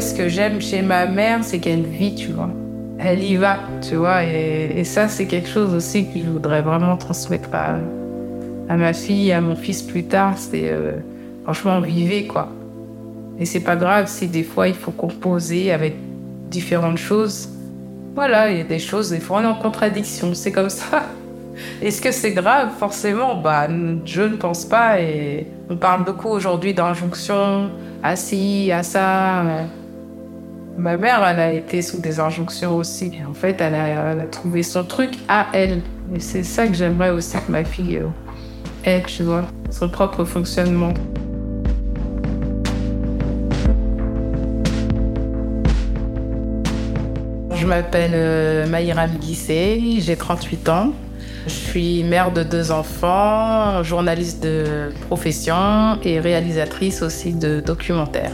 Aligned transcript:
Ce 0.00 0.14
que 0.14 0.28
j'aime 0.28 0.60
chez 0.60 0.80
ma 0.80 1.06
mère, 1.06 1.42
c'est 1.42 1.58
qu'elle 1.58 1.82
vit, 1.82 2.14
tu 2.14 2.28
vois. 2.28 2.50
Elle 3.00 3.20
y 3.20 3.34
va, 3.34 3.58
tu 3.82 3.96
vois. 3.96 4.22
Et, 4.22 4.84
ça, 4.84 5.08
c'est 5.08 5.26
quelque 5.26 5.48
chose 5.48 5.74
aussi 5.74 6.06
que 6.06 6.20
je 6.20 6.30
voudrais 6.30 6.62
vraiment 6.62 6.96
transmettre 6.96 7.48
à, 7.52 8.76
ma 8.76 8.92
fille, 8.92 9.32
à 9.32 9.40
mon 9.40 9.56
fils 9.56 9.82
plus 9.82 10.04
tard. 10.04 10.34
C'est 10.36 10.70
euh, 10.70 10.92
franchement, 11.42 11.80
vivez, 11.80 12.28
quoi. 12.28 12.48
Et 13.40 13.44
c'est 13.44 13.60
pas 13.60 13.74
grave 13.74 14.06
si 14.06 14.28
des 14.28 14.44
fois 14.44 14.68
il 14.68 14.74
faut 14.74 14.92
composer 14.92 15.72
avec 15.72 15.96
différentes 16.48 16.98
choses. 16.98 17.48
Voilà, 18.14 18.52
il 18.52 18.58
y 18.58 18.60
a 18.60 18.64
des 18.64 18.78
choses, 18.78 19.10
des 19.10 19.20
fois 19.20 19.38
on 19.38 19.42
est 19.42 19.46
en 19.46 19.54
contradiction, 19.54 20.32
c'est 20.34 20.52
comme 20.52 20.70
ça. 20.70 21.04
Est-ce 21.82 22.00
que 22.00 22.12
c'est 22.12 22.32
grave? 22.32 22.70
Forcément, 22.78 23.34
bah, 23.34 23.66
je 24.04 24.22
ne 24.22 24.36
pense 24.36 24.64
pas. 24.64 25.00
Et 25.00 25.48
on 25.68 25.76
parle 25.76 26.04
beaucoup 26.04 26.28
aujourd'hui 26.28 26.72
d'injonctions, 26.72 27.70
à 28.02 28.14
ci, 28.14 28.70
à 28.72 28.84
ça. 28.84 29.44
Ma 30.78 30.96
mère, 30.96 31.26
elle 31.26 31.40
a 31.40 31.52
été 31.52 31.82
sous 31.82 32.00
des 32.00 32.20
injonctions 32.20 32.76
aussi. 32.76 33.10
En 33.28 33.34
fait, 33.34 33.60
elle 33.60 33.74
a, 33.74 34.14
trouvé 34.26 34.62
son 34.62 34.84
truc 34.84 35.10
à 35.26 35.48
elle. 35.52 35.82
Et 36.14 36.20
c'est 36.20 36.44
ça 36.44 36.68
que 36.68 36.74
j'aimerais 36.74 37.10
aussi 37.10 37.36
que 37.44 37.50
ma 37.50 37.64
fille 37.64 37.96
euh, 37.96 38.06
ait, 38.84 39.02
tu 39.02 39.24
vois, 39.24 39.44
son 39.70 39.88
propre 39.88 40.24
fonctionnement. 40.24 40.94
Je 47.56 47.66
m'appelle 47.66 48.12
euh, 48.14 48.68
Maïram 48.68 49.10
Guissé, 49.20 49.96
j'ai 49.98 50.14
38 50.14 50.68
ans. 50.68 50.92
Je 51.48 51.52
suis 51.52 52.04
mère 52.04 52.30
de 52.30 52.44
deux 52.44 52.70
enfants, 52.70 53.82
journaliste 53.82 54.44
de 54.44 54.92
profession 55.08 55.98
et 56.04 56.20
réalisatrice 56.20 57.02
aussi 57.02 57.32
de 57.32 57.58
documentaires. 57.58 58.30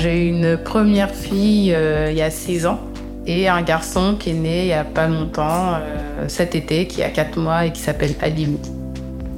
J'ai 0.00 0.28
une 0.28 0.56
première 0.56 1.10
fille 1.10 1.74
euh, 1.74 2.12
il 2.12 2.16
y 2.16 2.22
a 2.22 2.30
six 2.30 2.66
ans 2.66 2.78
et 3.26 3.48
un 3.48 3.62
garçon 3.62 4.14
qui 4.16 4.30
est 4.30 4.34
né 4.34 4.60
il 4.60 4.66
n'y 4.66 4.72
a 4.72 4.84
pas 4.84 5.08
longtemps, 5.08 5.74
euh, 5.74 6.28
cet 6.28 6.54
été, 6.54 6.86
qui 6.86 7.02
a 7.02 7.10
quatre 7.10 7.36
mois 7.36 7.66
et 7.66 7.72
qui 7.72 7.80
s'appelle 7.80 8.14
Alim. 8.20 8.58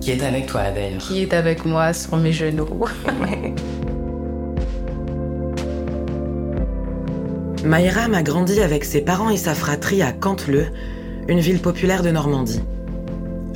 Qui 0.02 0.11
est 0.11 0.22
avec 0.22 0.44
toi, 0.47 0.61
Adèle 0.61 0.98
Qui 0.98 1.22
est 1.22 1.33
avec 1.33 1.64
moi 1.64 1.94
sur 1.94 2.19
mes 2.19 2.33
genoux. 2.33 2.84
Mayram 7.64 8.12
a 8.12 8.22
grandi 8.22 8.61
avec 8.61 8.84
ses 8.84 9.00
parents 9.00 9.30
et 9.30 9.39
sa 9.39 9.55
fratrie 9.55 10.02
à 10.02 10.12
Canteleu, 10.12 10.67
une 11.27 11.41
ville 11.41 11.61
populaire 11.61 12.02
de 12.02 12.11
Normandie. 12.11 12.61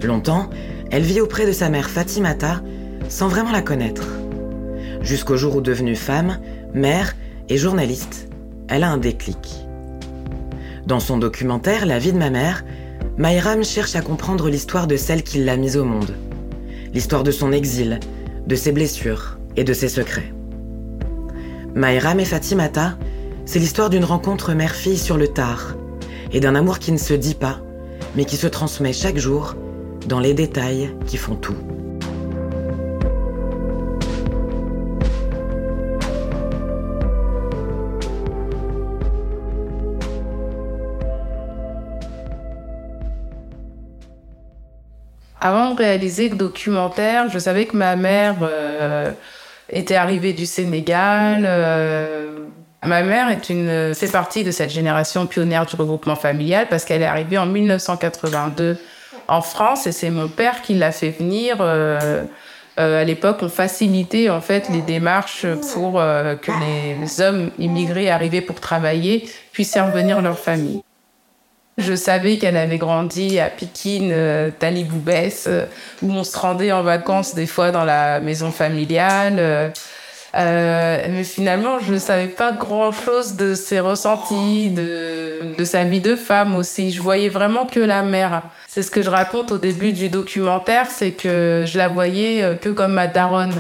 Longtemps, 0.02 0.48
elle 0.91 1.02
vit 1.02 1.20
auprès 1.20 1.46
de 1.46 1.52
sa 1.52 1.68
mère 1.68 1.91
Fatimata 1.91 2.62
sans 3.11 3.28
vraiment 3.28 3.52
la 3.52 3.61
connaître. 3.61 4.08
Jusqu'au 5.02 5.36
jour 5.36 5.56
où 5.56 5.61
devenue 5.61 5.96
femme, 5.96 6.39
mère 6.75 7.14
et 7.48 7.56
journaliste, 7.56 8.28
elle 8.69 8.83
a 8.83 8.91
un 8.91 8.98
déclic. 8.98 9.64
Dans 10.86 11.00
son 11.00 11.19
documentaire 11.19 11.86
La 11.86 12.00
vie 12.00 12.12
de 12.12 12.19
ma 12.19 12.30
mère, 12.30 12.64
Mayram 13.17 13.62
cherche 13.62 13.94
à 13.94 14.00
comprendre 14.00 14.50
l'histoire 14.50 14.89
de 14.89 14.97
celle 14.97 15.22
qui 15.22 15.39
l'a 15.45 15.56
mise 15.56 15.77
au 15.77 15.84
monde. 15.84 16.14
L'histoire 16.92 17.22
de 17.22 17.30
son 17.30 17.52
exil, 17.52 18.00
de 18.47 18.56
ses 18.56 18.72
blessures 18.72 19.39
et 19.56 19.62
de 19.62 19.72
ses 19.72 19.89
secrets. 19.89 20.33
Mayram 21.75 22.19
et 22.19 22.25
Fatimata, 22.25 22.98
c'est 23.47 23.61
l'histoire 23.61 23.91
d'une 23.91 24.05
rencontre 24.05 24.52
mère-fille 24.52 24.98
sur 24.98 25.17
le 25.17 25.28
tard, 25.28 25.77
et 26.33 26.41
d'un 26.41 26.56
amour 26.56 26.80
qui 26.80 26.91
ne 26.91 26.98
se 26.98 27.14
dit 27.14 27.34
pas, 27.34 27.61
mais 28.17 28.25
qui 28.25 28.36
se 28.36 28.48
transmet 28.48 28.92
chaque 28.92 29.18
jour 29.18 29.55
dans 30.08 30.20
les 30.20 30.35
détails 30.35 30.91
qui 31.06 31.18
font 31.18 31.36
tout. 31.36 31.56
De 45.74 45.79
réaliser 45.79 46.29
le 46.29 46.36
documentaire, 46.36 47.29
je 47.29 47.39
savais 47.39 47.67
que 47.67 47.77
ma 47.77 47.96
mère 47.96 48.36
euh, 48.42 49.11
était 49.68 49.96
arrivée 49.96 50.33
du 50.33 50.46
Sénégal. 50.46 51.45
Euh, 51.46 52.39
Ma 52.86 53.02
mère 53.02 53.30
est 53.30 53.48
une, 53.48 53.95
fait 53.95 54.12
partie 54.12 54.45
de 54.45 54.51
cette 54.51 54.68
génération 54.68 55.27
pionnière 55.27 55.64
du 55.64 55.74
regroupement 55.74 56.17
familial 56.17 56.67
parce 56.68 56.85
qu'elle 56.85 57.01
est 57.01 57.07
arrivée 57.07 57.39
en 57.39 57.46
1982 57.46 58.77
en 59.27 59.40
France 59.40 59.86
et 59.86 59.92
c'est 59.92 60.11
mon 60.11 60.29
père 60.29 60.61
qui 60.61 60.74
l'a 60.74 60.92
fait 60.92 61.08
venir. 61.08 61.57
Euh, 61.61 62.24
à 62.77 63.02
l'époque, 63.05 63.39
on 63.41 63.48
facilitait 63.48 64.29
en 64.29 64.42
fait 64.42 64.68
les 64.68 64.83
démarches 64.83 65.46
pour 65.73 65.95
que 65.95 66.52
les 66.61 67.23
hommes 67.23 67.52
immigrés 67.58 68.11
arrivés 68.11 68.42
pour 68.42 68.61
travailler 68.61 69.30
puissent 69.52 69.79
revenir 69.79 70.20
leur 70.20 70.39
famille. 70.39 70.83
Je 71.77 71.95
savais 71.95 72.39
qu'elle 72.39 72.57
avait 72.57 72.79
grandi 72.79 73.40
à 73.40 73.51
Pikine, 73.51 74.11
euh, 74.12 74.51
Taliboubès, 74.57 75.48
où 76.02 76.12
on 76.12 76.23
se 76.23 76.39
rendait 76.39 76.73
en 76.73 76.83
vacances 76.83 77.35
des 77.35 77.46
fois 77.46 77.70
dans 77.73 77.85
la 77.85 78.20
maison 78.20 78.51
familiale. 78.52 79.73
Euh, 80.36 81.05
mais 81.11 81.24
finalement, 81.24 81.79
je 81.79 81.92
ne 81.95 81.98
savais 81.98 82.27
pas 82.27 82.52
grand-chose 82.52 83.36
de 83.36 83.55
ses 83.55 83.79
ressentis, 83.79 84.70
de, 84.70 85.55
de 85.57 85.64
sa 85.64 85.85
vie 85.85 86.01
de 86.01 86.17
femme 86.17 86.57
aussi. 86.57 86.90
Je 86.90 87.01
voyais 87.01 87.29
vraiment 87.29 87.67
que 87.67 87.80
la 87.80 88.02
mère. 88.02 88.42
C'est 88.67 88.83
ce 88.83 88.91
que 88.91 89.02
je 89.02 89.11
raconte 89.11 89.52
au 89.52 89.58
début 89.58 89.92
du 89.92 90.08
documentaire, 90.08 90.89
c'est 90.91 91.12
que 91.12 91.64
je 91.67 91.79
la 91.79 91.89
voyais 91.89 92.42
euh, 92.42 92.55
que 92.56 92.70
comme 92.70 92.95
ma 92.95 93.06
daronne. 93.06 93.55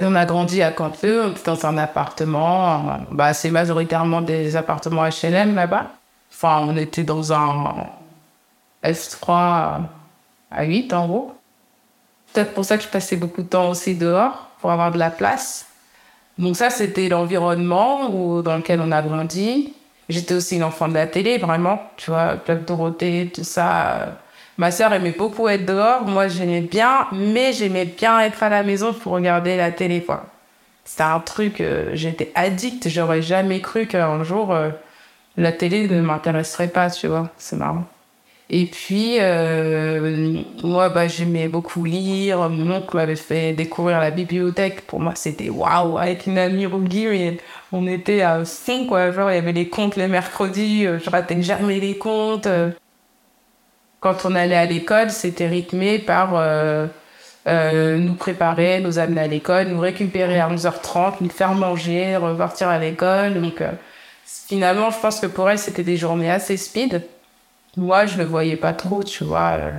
On 0.00 0.14
a 0.14 0.24
grandi 0.24 0.62
à 0.62 0.70
Canteleu, 0.70 1.24
on 1.24 1.30
était 1.32 1.42
dans 1.44 1.66
un 1.66 1.76
appartement. 1.76 2.98
Bah, 3.10 3.34
c'est 3.34 3.50
majoritairement 3.50 4.22
des 4.22 4.54
appartements 4.56 5.04
HLM 5.04 5.54
là-bas. 5.54 5.90
Enfin, 6.32 6.64
on 6.68 6.76
était 6.76 7.04
dans 7.04 7.32
un 7.32 7.88
F3 8.84 9.80
à 10.50 10.64
8 10.64 10.92
en 10.92 11.06
gros 11.08 11.38
peut-être 12.32 12.54
pour 12.54 12.64
ça 12.64 12.76
que 12.76 12.84
je 12.84 12.88
passais 12.88 13.16
beaucoup 13.16 13.42
de 13.42 13.48
temps 13.48 13.70
aussi 13.70 13.94
dehors 13.94 14.48
pour 14.60 14.70
avoir 14.70 14.92
de 14.92 14.98
la 14.98 15.10
place. 15.10 15.66
Donc 16.38 16.56
ça, 16.56 16.70
c'était 16.70 17.08
l'environnement 17.08 18.08
dans 18.42 18.56
lequel 18.56 18.80
on 18.80 18.92
a 18.92 19.02
grandi. 19.02 19.74
J'étais 20.08 20.34
aussi 20.34 20.56
une 20.56 20.64
enfant 20.64 20.88
de 20.88 20.94
la 20.94 21.06
télé, 21.06 21.38
vraiment. 21.38 21.82
Tu 21.96 22.10
vois, 22.10 22.36
Club 22.36 22.64
Dorothée, 22.64 23.30
tout 23.34 23.44
ça. 23.44 24.18
Ma 24.58 24.72
sœur 24.72 24.92
aimait 24.92 25.14
beaucoup 25.16 25.48
être 25.48 25.64
dehors. 25.64 26.04
Moi, 26.04 26.26
j'aimais 26.26 26.62
bien, 26.62 27.06
mais 27.12 27.52
j'aimais 27.52 27.84
bien 27.84 28.18
être 28.20 28.42
à 28.42 28.48
la 28.48 28.64
maison 28.64 28.92
pour 28.92 29.12
regarder 29.12 29.56
la 29.56 29.70
télé, 29.70 30.02
quoi. 30.02 30.26
C'était 30.84 31.04
un 31.04 31.20
truc, 31.20 31.60
euh, 31.60 31.90
j'étais 31.94 32.32
addict. 32.34 32.88
J'aurais 32.88 33.22
jamais 33.22 33.60
cru 33.60 33.86
qu'un 33.86 34.24
jour, 34.24 34.52
euh, 34.52 34.70
la 35.36 35.52
télé 35.52 35.86
ne 35.86 36.00
m'intéresserait 36.00 36.68
pas, 36.68 36.90
tu 36.90 37.06
vois. 37.06 37.30
C'est 37.38 37.56
marrant. 37.56 37.84
Et 38.50 38.66
puis, 38.66 39.18
euh, 39.20 40.42
moi, 40.64 40.88
bah, 40.88 41.06
j'aimais 41.06 41.46
beaucoup 41.46 41.84
lire. 41.84 42.48
Mon 42.48 42.74
oncle 42.74 42.96
m'avait 42.96 43.14
fait 43.14 43.52
découvrir 43.52 44.00
la 44.00 44.10
bibliothèque. 44.10 44.86
Pour 44.88 44.98
moi, 44.98 45.12
c'était 45.14 45.50
waouh, 45.50 45.98
avec 45.98 46.26
une 46.26 46.38
amie 46.38 46.66
Rougi, 46.66 47.38
on 47.70 47.86
était 47.86 48.22
à 48.22 48.44
fond, 48.44 48.86
quoi. 48.86 49.12
Genre, 49.12 49.30
il 49.30 49.34
y 49.34 49.38
avait 49.38 49.52
les 49.52 49.68
contes 49.68 49.94
les 49.94 50.08
mercredis, 50.08 50.84
je 50.84 51.10
ratais 51.10 51.40
jamais 51.42 51.78
les 51.78 51.96
contes. 51.96 52.48
Quand 54.00 54.24
on 54.24 54.34
allait 54.34 54.56
à 54.56 54.64
l'école, 54.64 55.10
c'était 55.10 55.48
rythmé 55.48 55.98
par 55.98 56.36
euh, 56.36 56.86
euh, 57.48 57.96
nous 57.96 58.14
préparer, 58.14 58.80
nous 58.80 58.98
amener 58.98 59.22
à 59.22 59.26
l'école, 59.26 59.68
nous 59.68 59.80
récupérer 59.80 60.38
à 60.38 60.50
11h30, 60.50 61.14
nous 61.20 61.30
faire 61.30 61.54
manger, 61.54 62.16
repartir 62.16 62.68
à 62.68 62.78
l'école. 62.78 63.40
Donc, 63.40 63.62
euh, 63.62 63.70
finalement, 64.24 64.90
je 64.90 64.98
pense 64.98 65.18
que 65.18 65.26
pour 65.26 65.48
elle, 65.48 65.58
c'était 65.58 65.82
des 65.82 65.96
journées 65.96 66.30
assez 66.30 66.58
speed. 66.58 67.02
Moi, 67.76 68.04
je 68.06 68.18
le 68.18 68.24
voyais 68.24 68.56
pas 68.56 68.74
trop, 68.74 69.02
tu 69.02 69.24
vois. 69.24 69.52
Euh. 69.52 69.70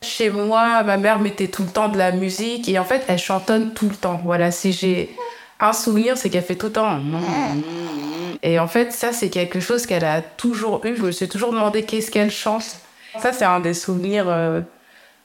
Chez 0.00 0.30
moi, 0.30 0.82
ma 0.84 0.96
mère 0.96 1.18
mettait 1.18 1.48
tout 1.48 1.64
le 1.64 1.68
temps 1.68 1.88
de 1.88 1.98
la 1.98 2.12
musique 2.12 2.68
et 2.68 2.78
en 2.78 2.84
fait, 2.84 3.04
elle 3.08 3.18
chantonne 3.18 3.74
tout 3.74 3.88
le 3.88 3.96
temps. 3.96 4.20
Voilà, 4.24 4.50
si 4.50 4.72
j'ai 4.72 5.14
un 5.60 5.72
souvenir, 5.72 6.16
c'est 6.16 6.30
qu'elle 6.30 6.44
fait 6.44 6.56
tout 6.56 6.66
le 6.66 6.72
temps. 6.72 7.00
Et 8.42 8.58
en 8.58 8.66
fait, 8.66 8.92
ça, 8.92 9.12
c'est 9.12 9.28
quelque 9.28 9.60
chose 9.60 9.86
qu'elle 9.86 10.04
a 10.04 10.22
toujours 10.22 10.80
eu. 10.84 10.96
Je 10.96 11.02
me 11.02 11.12
suis 11.12 11.28
toujours 11.28 11.52
demandé 11.52 11.82
qu'est-ce 11.82 12.10
qu'elle 12.10 12.30
chante. 12.30 12.64
Ça, 13.18 13.32
c'est 13.32 13.44
un 13.44 13.60
des 13.60 13.74
souvenirs 13.74 14.26
euh, 14.28 14.60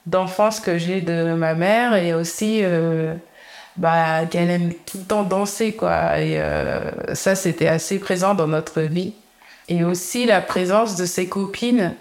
d'enfance 0.05 0.59
que 0.59 0.77
j'ai 0.77 1.01
de 1.01 1.33
ma 1.33 1.53
mère 1.53 1.95
et 1.95 2.13
aussi 2.13 2.59
euh, 2.63 3.13
bah, 3.77 4.25
qu'elle 4.25 4.49
aime 4.49 4.73
tout 4.85 4.97
le 4.97 5.05
temps 5.05 5.23
danser, 5.23 5.73
quoi. 5.73 6.19
Et 6.19 6.41
ça, 7.13 7.35
c'était 7.35 7.67
assez 7.67 7.99
présent 7.99 8.33
dans 8.33 8.47
notre 8.47 8.81
vie. 8.81 9.13
Et 9.67 9.83
aussi 9.83 10.25
la 10.25 10.41
présence 10.41 10.95
de 10.95 11.05
ses 11.05 11.27
copines. 11.27 11.95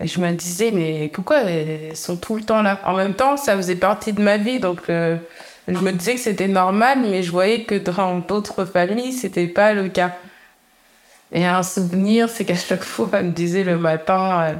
Et 0.00 0.06
je 0.06 0.18
me 0.18 0.32
disais, 0.32 0.70
mais 0.72 1.10
pourquoi 1.12 1.42
elles 1.42 1.94
sont 1.94 2.16
tout 2.16 2.34
le 2.34 2.42
temps 2.42 2.62
là? 2.62 2.80
En 2.84 2.94
même 2.94 3.14
temps, 3.14 3.36
ça 3.36 3.54
faisait 3.56 3.76
partie 3.76 4.12
de 4.12 4.22
ma 4.22 4.38
vie, 4.38 4.58
donc 4.58 4.88
euh, 4.88 5.16
je 5.68 5.78
me 5.78 5.92
disais 5.92 6.14
que 6.14 6.20
c'était 6.20 6.48
normal, 6.48 6.98
mais 7.02 7.22
je 7.22 7.30
voyais 7.30 7.64
que 7.64 7.74
dans 7.74 8.18
d'autres 8.18 8.64
familles, 8.64 9.12
c'était 9.12 9.46
pas 9.46 9.72
le 9.72 9.88
cas. 9.88 10.12
Et 11.32 11.46
un 11.46 11.62
souvenir, 11.62 12.28
c'est 12.28 12.44
qu'à 12.44 12.56
chaque 12.56 12.82
fois, 12.82 13.08
elle 13.12 13.26
me 13.26 13.30
disait 13.30 13.62
le 13.62 13.78
matin, 13.78 14.40
euh, 14.40 14.54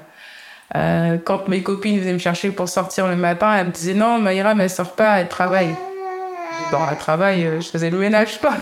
euh, 0.77 1.19
quand 1.25 1.49
mes 1.49 1.63
copines 1.63 1.99
venaient 1.99 2.13
me 2.13 2.19
chercher 2.19 2.51
pour 2.51 2.69
sortir 2.69 3.09
le 3.09 3.17
matin, 3.17 3.57
elle 3.57 3.67
me 3.69 3.73
disait 3.73 3.95
non, 3.95 4.21
Maïra, 4.21 4.55
elle 4.59 4.71
sort 4.71 4.93
pas, 4.93 5.21
elle 5.21 5.29
travaille. 5.29 5.75
dans 6.71 6.89
le 6.89 6.97
travail, 6.97 7.45
euh, 7.45 7.61
je 7.61 7.69
faisais 7.69 7.91
le 7.91 7.99
ménage 7.99 8.39
pas. 8.41 8.57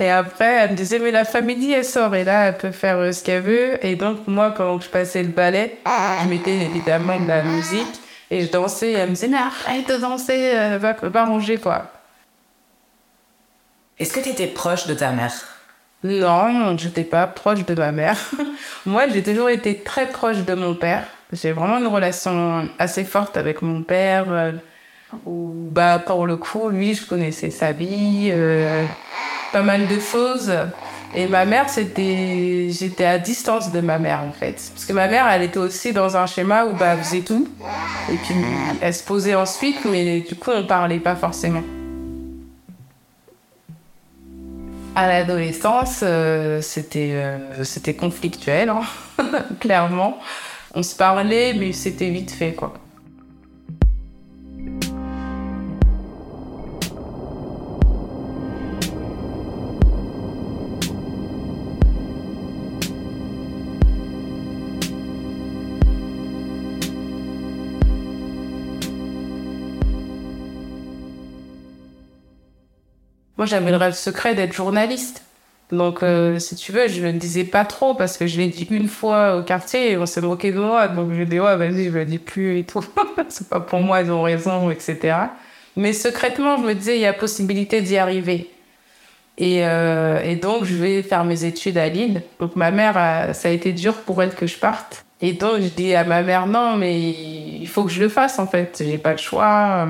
Et 0.00 0.10
après, 0.10 0.46
elle 0.46 0.70
me 0.70 0.76
disait, 0.76 0.98
mais 0.98 1.10
la 1.10 1.24
famille, 1.24 1.72
elle 1.72 1.84
sort, 1.84 2.14
et 2.14 2.24
là, 2.24 2.48
elle 2.48 2.56
peut 2.56 2.70
faire 2.70 3.12
ce 3.12 3.22
qu'elle 3.22 3.42
veut. 3.42 3.84
Et 3.84 3.96
donc, 3.96 4.26
moi, 4.26 4.52
que 4.52 4.62
je 4.80 4.88
passais 4.88 5.22
le 5.22 5.28
ballet, 5.28 5.78
je 6.22 6.28
mettais 6.28 6.56
évidemment 6.56 7.18
de 7.18 7.28
la 7.28 7.42
musique, 7.42 8.00
et 8.30 8.42
je 8.44 8.50
dansais, 8.50 8.92
elle 8.92 9.10
me 9.10 9.14
disait, 9.14 9.28
mais 9.28 9.38
arrête 9.38 9.88
de 9.88 9.96
danser, 9.96 10.52
euh, 10.54 10.78
va, 10.78 10.92
va 10.94 11.24
manger, 11.26 11.58
quoi. 11.58 11.90
Est-ce 13.98 14.12
que 14.12 14.20
tu 14.20 14.30
étais 14.30 14.48
proche 14.48 14.86
de 14.86 14.94
ta 14.94 15.12
mère? 15.12 15.32
Non, 16.04 16.76
je 16.76 16.86
n'étais 16.86 17.04
pas 17.04 17.26
proche 17.26 17.64
de 17.64 17.74
ma 17.74 17.92
mère. 17.92 18.18
moi, 18.86 19.08
j'ai 19.08 19.22
toujours 19.22 19.48
été 19.48 19.78
très 19.82 20.06
proche 20.06 20.38
de 20.38 20.54
mon 20.54 20.74
père. 20.74 21.06
J'ai 21.32 21.52
vraiment 21.52 21.78
une 21.78 21.86
relation 21.86 22.68
assez 22.78 23.04
forte 23.04 23.36
avec 23.36 23.62
mon 23.62 23.82
père. 23.82 24.26
euh, 24.30 24.52
où, 25.24 25.68
bah, 25.70 25.98
pour 25.98 26.26
le 26.26 26.36
coup, 26.36 26.68
lui, 26.68 26.94
je 26.94 27.06
connaissais 27.06 27.50
sa 27.50 27.72
vie, 27.72 28.30
euh, 28.32 28.84
pas 29.52 29.62
mal 29.62 29.86
de 29.86 30.00
choses. 30.00 30.52
Et 31.18 31.26
ma 31.28 31.46
mère, 31.46 31.70
c'était, 31.70 32.68
j'étais 32.70 33.06
à 33.06 33.18
distance 33.18 33.72
de 33.72 33.80
ma 33.80 33.98
mère, 33.98 34.20
en 34.20 34.32
fait. 34.32 34.70
Parce 34.74 34.84
que 34.84 34.92
ma 34.92 35.08
mère, 35.08 35.26
elle 35.28 35.42
était 35.42 35.58
aussi 35.58 35.94
dans 35.94 36.14
un 36.14 36.26
schéma 36.26 36.66
où, 36.66 36.74
bah, 36.74 36.92
elle 36.92 37.02
faisait 37.02 37.22
tout. 37.22 37.48
Et 38.12 38.16
puis, 38.16 38.34
elle 38.82 38.92
se 38.92 39.02
posait 39.02 39.34
ensuite, 39.34 39.78
mais 39.86 40.20
du 40.20 40.36
coup, 40.36 40.50
on 40.54 40.66
parlait 40.66 41.00
pas 41.00 41.16
forcément. 41.16 41.62
À 44.94 45.06
l'adolescence, 45.06 46.00
euh, 46.02 46.60
c'était, 46.60 47.12
euh, 47.12 47.64
c'était 47.64 47.94
conflictuel, 47.94 48.68
hein, 48.68 48.82
clairement. 49.60 50.18
On 50.74 50.82
se 50.82 50.94
parlait, 50.94 51.54
mais 51.54 51.72
c'était 51.72 52.10
vite 52.10 52.30
fait, 52.30 52.52
quoi. 52.52 52.74
Moi, 73.38 73.46
j'avais 73.46 73.70
le 73.70 73.76
rêve 73.76 73.94
secret 73.94 74.34
d'être 74.34 74.52
journaliste. 74.52 75.22
Donc, 75.72 76.02
euh, 76.02 76.38
si 76.38 76.54
tu 76.54 76.72
veux, 76.72 76.88
je 76.88 77.02
ne 77.02 77.12
le 77.12 77.18
disais 77.18 77.44
pas 77.44 77.64
trop 77.64 77.94
parce 77.94 78.16
que 78.16 78.26
je 78.26 78.38
l'ai 78.38 78.48
dit 78.48 78.66
une 78.70 78.88
fois 78.88 79.36
au 79.36 79.42
quartier 79.42 79.92
et 79.92 79.96
on 79.96 80.06
s'est 80.06 80.20
moqué 80.20 80.52
de 80.52 80.60
moi. 80.60 80.88
Donc, 80.88 81.12
je 81.12 81.22
dis, 81.24 81.40
ouais, 81.40 81.56
vas-y, 81.56 81.86
je 81.86 81.90
le 81.90 82.04
dis 82.04 82.18
plus 82.18 82.58
et 82.58 82.64
tout. 82.64 82.84
C'est 83.28 83.48
pas 83.48 83.60
pour 83.60 83.80
moi, 83.80 84.00
ils 84.00 84.10
ont 84.10 84.22
raison, 84.22 84.70
etc. 84.70 85.16
Mais 85.76 85.92
secrètement, 85.92 86.56
je 86.56 86.62
me 86.62 86.74
disais, 86.74 86.96
il 86.96 87.00
y 87.00 87.06
a 87.06 87.12
possibilité 87.12 87.82
d'y 87.82 87.98
arriver. 87.98 88.50
Et, 89.38 89.66
euh, 89.66 90.34
donc, 90.36 90.64
je 90.64 90.76
vais 90.76 91.02
faire 91.02 91.24
mes 91.24 91.44
études 91.44 91.76
à 91.78 91.88
Lille. 91.88 92.22
Donc, 92.40 92.56
ma 92.56 92.70
mère, 92.70 93.34
ça 93.34 93.48
a 93.48 93.50
été 93.50 93.72
dur 93.72 93.94
pour 93.94 94.22
elle 94.22 94.34
que 94.34 94.46
je 94.46 94.56
parte. 94.56 95.04
Et 95.20 95.32
donc, 95.32 95.60
je 95.60 95.68
dis 95.68 95.94
à 95.94 96.04
ma 96.04 96.22
mère, 96.22 96.46
non, 96.46 96.76
mais 96.76 96.98
il 97.00 97.68
faut 97.68 97.84
que 97.84 97.90
je 97.90 98.00
le 98.00 98.08
fasse, 98.08 98.38
en 98.38 98.46
fait. 98.46 98.82
J'ai 98.86 98.98
pas 98.98 99.12
le 99.12 99.18
choix. 99.18 99.88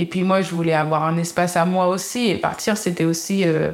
Et 0.00 0.06
puis, 0.06 0.22
moi, 0.22 0.42
je 0.42 0.54
voulais 0.54 0.74
avoir 0.74 1.02
un 1.02 1.18
espace 1.18 1.56
à 1.56 1.64
moi 1.64 1.88
aussi. 1.88 2.28
Et 2.28 2.36
partir, 2.36 2.76
c'était 2.76 3.04
aussi 3.04 3.42
euh, 3.44 3.72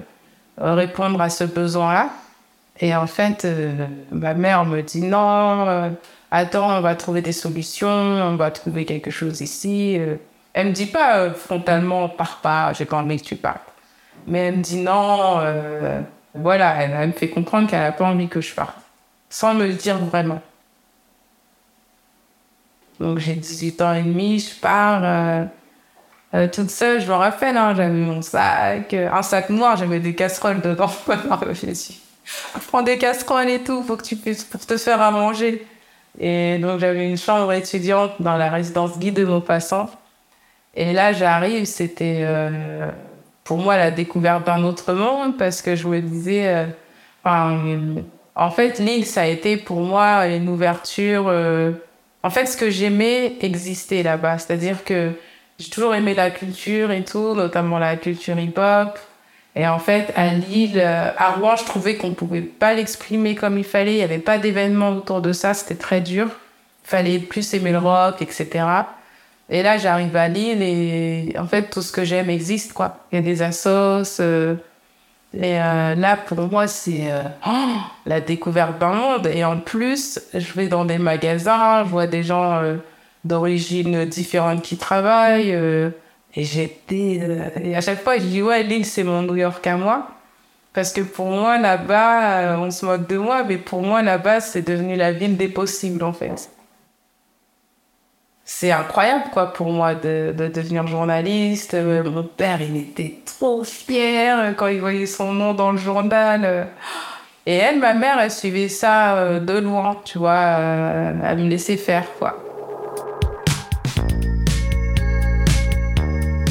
répondre 0.58 1.20
à 1.20 1.28
ce 1.28 1.44
besoin-là. 1.44 2.08
Et 2.80 2.96
en 2.96 3.06
fait, 3.06 3.44
euh, 3.44 3.86
ma 4.10 4.32
mère 4.32 4.64
me 4.64 4.80
dit, 4.80 5.02
non, 5.02 5.68
euh, 5.68 5.90
attends, 6.30 6.78
on 6.78 6.80
va 6.80 6.94
trouver 6.94 7.20
des 7.20 7.32
solutions, 7.32 7.88
on 7.88 8.36
va 8.36 8.50
trouver 8.50 8.86
quelque 8.86 9.10
chose 9.10 9.42
ici. 9.42 10.00
Elle 10.54 10.68
me 10.68 10.72
dit 10.72 10.86
pas 10.86 11.30
frontalement, 11.30 12.08
pars 12.08 12.40
pas, 12.40 12.72
j'ai 12.72 12.86
pas 12.86 12.96
envie 12.96 13.20
que 13.20 13.26
tu 13.26 13.36
partes. 13.36 13.68
Mais 14.26 14.46
elle 14.46 14.56
me 14.56 14.62
dit 14.62 14.80
non, 14.80 15.40
voilà, 16.34 16.82
elle, 16.82 16.96
elle 16.98 17.08
me 17.08 17.12
fait 17.12 17.28
comprendre 17.28 17.68
qu'elle 17.68 17.82
a 17.82 17.92
pas 17.92 18.06
envie 18.06 18.28
que 18.28 18.40
je 18.40 18.54
parte. 18.54 18.78
Sans 19.28 19.52
me 19.52 19.66
le 19.66 19.74
dire 19.74 19.98
vraiment. 19.98 20.40
Donc 22.98 23.18
j'ai 23.18 23.34
18 23.34 23.82
ans 23.82 23.92
et 23.92 24.02
demi, 24.02 24.38
je 24.38 24.58
pars 24.58 25.48
euh, 26.34 26.48
toute 26.48 26.70
seule, 26.70 27.00
je 27.00 27.06
me 27.06 27.12
rappelle, 27.12 27.56
hein, 27.56 27.74
j'avais 27.76 27.90
mon 27.90 28.20
sac, 28.20 28.92
euh, 28.92 29.08
un 29.12 29.22
sac 29.22 29.50
noir, 29.50 29.76
j'avais 29.76 30.00
des 30.00 30.16
casseroles 30.16 30.60
dedans. 30.60 30.90
je 31.52 31.72
suis 31.72 32.00
prends 32.68 32.82
des 32.82 32.98
casseroles 32.98 33.50
et 33.50 33.60
tout, 33.60 33.84
faut 33.84 33.96
que 33.96 34.02
tu 34.02 34.16
puisses 34.16 34.42
pour 34.42 34.66
te 34.66 34.76
faire 34.76 35.00
à 35.00 35.12
manger. 35.12 35.64
Et 36.18 36.58
donc 36.58 36.80
j'avais 36.80 37.08
une 37.08 37.18
chambre 37.18 37.52
étudiante 37.52 38.12
dans 38.18 38.36
la 38.36 38.50
résidence 38.50 38.98
guide 38.98 39.14
de 39.14 39.24
Maupassant. 39.24 39.88
Et 40.74 40.92
là, 40.92 41.12
j'arrive, 41.12 41.66
c'était 41.66 42.22
euh, 42.22 42.90
pour 43.44 43.58
moi 43.58 43.76
la 43.76 43.92
découverte 43.92 44.44
d'un 44.44 44.64
autre 44.64 44.92
monde 44.92 45.36
parce 45.36 45.62
que 45.62 45.76
je 45.76 45.86
me 45.86 46.00
disais, 46.00 46.48
euh, 46.48 46.66
enfin, 47.22 47.60
en 48.34 48.50
fait, 48.50 48.80
l'île, 48.80 49.06
ça 49.06 49.22
a 49.22 49.26
été 49.26 49.56
pour 49.56 49.82
moi 49.82 50.26
une 50.26 50.48
ouverture. 50.48 51.32
en 52.24 52.30
fait, 52.30 52.46
ce 52.46 52.56
que 52.56 52.70
j'aimais 52.70 53.36
existait 53.40 54.02
là-bas, 54.02 54.38
c'est-à-dire 54.38 54.82
que 54.82 55.12
j'ai 55.64 55.70
toujours 55.70 55.94
aimé 55.94 56.14
la 56.14 56.30
culture 56.30 56.90
et 56.90 57.04
tout, 57.04 57.34
notamment 57.34 57.78
la 57.78 57.96
culture 57.96 58.38
hip-hop. 58.38 58.98
Et 59.56 59.66
en 59.66 59.78
fait, 59.78 60.12
à 60.16 60.34
Lille, 60.34 60.78
euh, 60.78 61.10
à 61.16 61.30
Rouen, 61.32 61.56
je 61.56 61.64
trouvais 61.64 61.96
qu'on 61.96 62.12
pouvait 62.12 62.42
pas 62.42 62.74
l'exprimer 62.74 63.34
comme 63.34 63.56
il 63.56 63.64
fallait. 63.64 63.94
Il 63.94 63.98
y 63.98 64.02
avait 64.02 64.18
pas 64.18 64.38
d'événements 64.38 64.90
autour 64.90 65.22
de 65.22 65.32
ça. 65.32 65.54
C'était 65.54 65.76
très 65.76 66.00
dur. 66.00 66.28
Fallait 66.82 67.18
plus 67.18 67.54
aimer 67.54 67.72
le 67.72 67.78
rock, 67.78 68.20
etc. 68.20 68.66
Et 69.48 69.62
là, 69.62 69.78
j'arrive 69.78 70.14
à 70.16 70.28
Lille 70.28 70.60
et 70.60 71.34
en 71.38 71.46
fait, 71.46 71.70
tout 71.70 71.82
ce 71.82 71.92
que 71.92 72.04
j'aime 72.04 72.28
existe, 72.28 72.72
quoi. 72.72 72.98
Il 73.10 73.16
y 73.16 73.18
a 73.18 73.22
des 73.22 73.42
assos. 73.42 74.20
euh, 74.20 74.56
et 75.32 75.60
euh, 75.60 75.94
là, 75.94 76.16
pour 76.16 76.40
moi, 76.42 76.66
c'est 76.66 77.08
oh, 77.46 77.76
la 78.06 78.20
découverte 78.20 78.78
d'un 78.78 78.92
monde. 78.92 79.26
Et 79.28 79.44
en 79.44 79.58
plus, 79.58 80.20
je 80.34 80.52
vais 80.52 80.68
dans 80.68 80.84
des 80.84 80.98
magasins, 80.98 81.84
je 81.84 81.88
vois 81.88 82.06
des 82.06 82.22
gens 82.22 82.60
d'origine 83.24 84.04
différente 84.06 84.62
qui 84.62 84.76
travaillent. 84.78 85.52
euh, 85.54 85.90
et 86.34 86.44
j'étais. 86.44 87.20
euh, 87.22 87.76
à 87.76 87.80
chaque 87.80 88.02
fois, 88.02 88.18
je 88.18 88.24
dis, 88.24 88.42
ouais, 88.42 88.62
Lille, 88.62 88.84
c'est 88.86 89.04
mon 89.04 89.22
New 89.22 89.36
York 89.36 89.66
à 89.66 89.76
moi. 89.76 90.08
Parce 90.74 90.92
que 90.92 91.00
pour 91.02 91.26
moi, 91.28 91.58
là-bas, 91.58 92.40
euh, 92.54 92.56
on 92.58 92.70
se 92.70 92.84
moque 92.86 93.06
de 93.08 93.16
moi, 93.18 93.44
mais 93.44 93.58
pour 93.58 93.82
moi, 93.82 94.02
là-bas, 94.02 94.40
c'est 94.40 94.62
devenu 94.62 94.96
la 94.96 95.12
ville 95.12 95.36
des 95.36 95.48
possibles, 95.48 96.02
en 96.04 96.12
fait. 96.12 96.50
C'est 98.46 98.72
incroyable, 98.72 99.24
quoi, 99.32 99.52
pour 99.52 99.70
moi, 99.72 99.94
de, 99.94 100.34
de 100.36 100.48
devenir 100.48 100.86
journaliste. 100.86 101.74
Euh, 101.74 102.02
mon 102.10 102.24
père, 102.24 102.60
il 102.60 102.76
était 102.76 103.22
trop 103.24 103.64
fier 103.64 104.54
quand 104.56 104.66
il 104.66 104.80
voyait 104.80 105.06
son 105.06 105.32
nom 105.32 105.54
dans 105.54 105.72
le 105.72 105.78
journal. 105.78 106.68
Et 107.46 107.56
elle, 107.56 107.78
ma 107.80 107.94
mère, 107.94 108.18
elle 108.20 108.30
suivait 108.30 108.68
ça 108.68 109.40
de 109.40 109.58
loin, 109.58 110.00
tu 110.04 110.18
vois. 110.18 110.34
elle 111.24 111.38
me 111.38 111.48
laissait 111.48 111.76
faire, 111.78 112.06
quoi. 112.18 112.43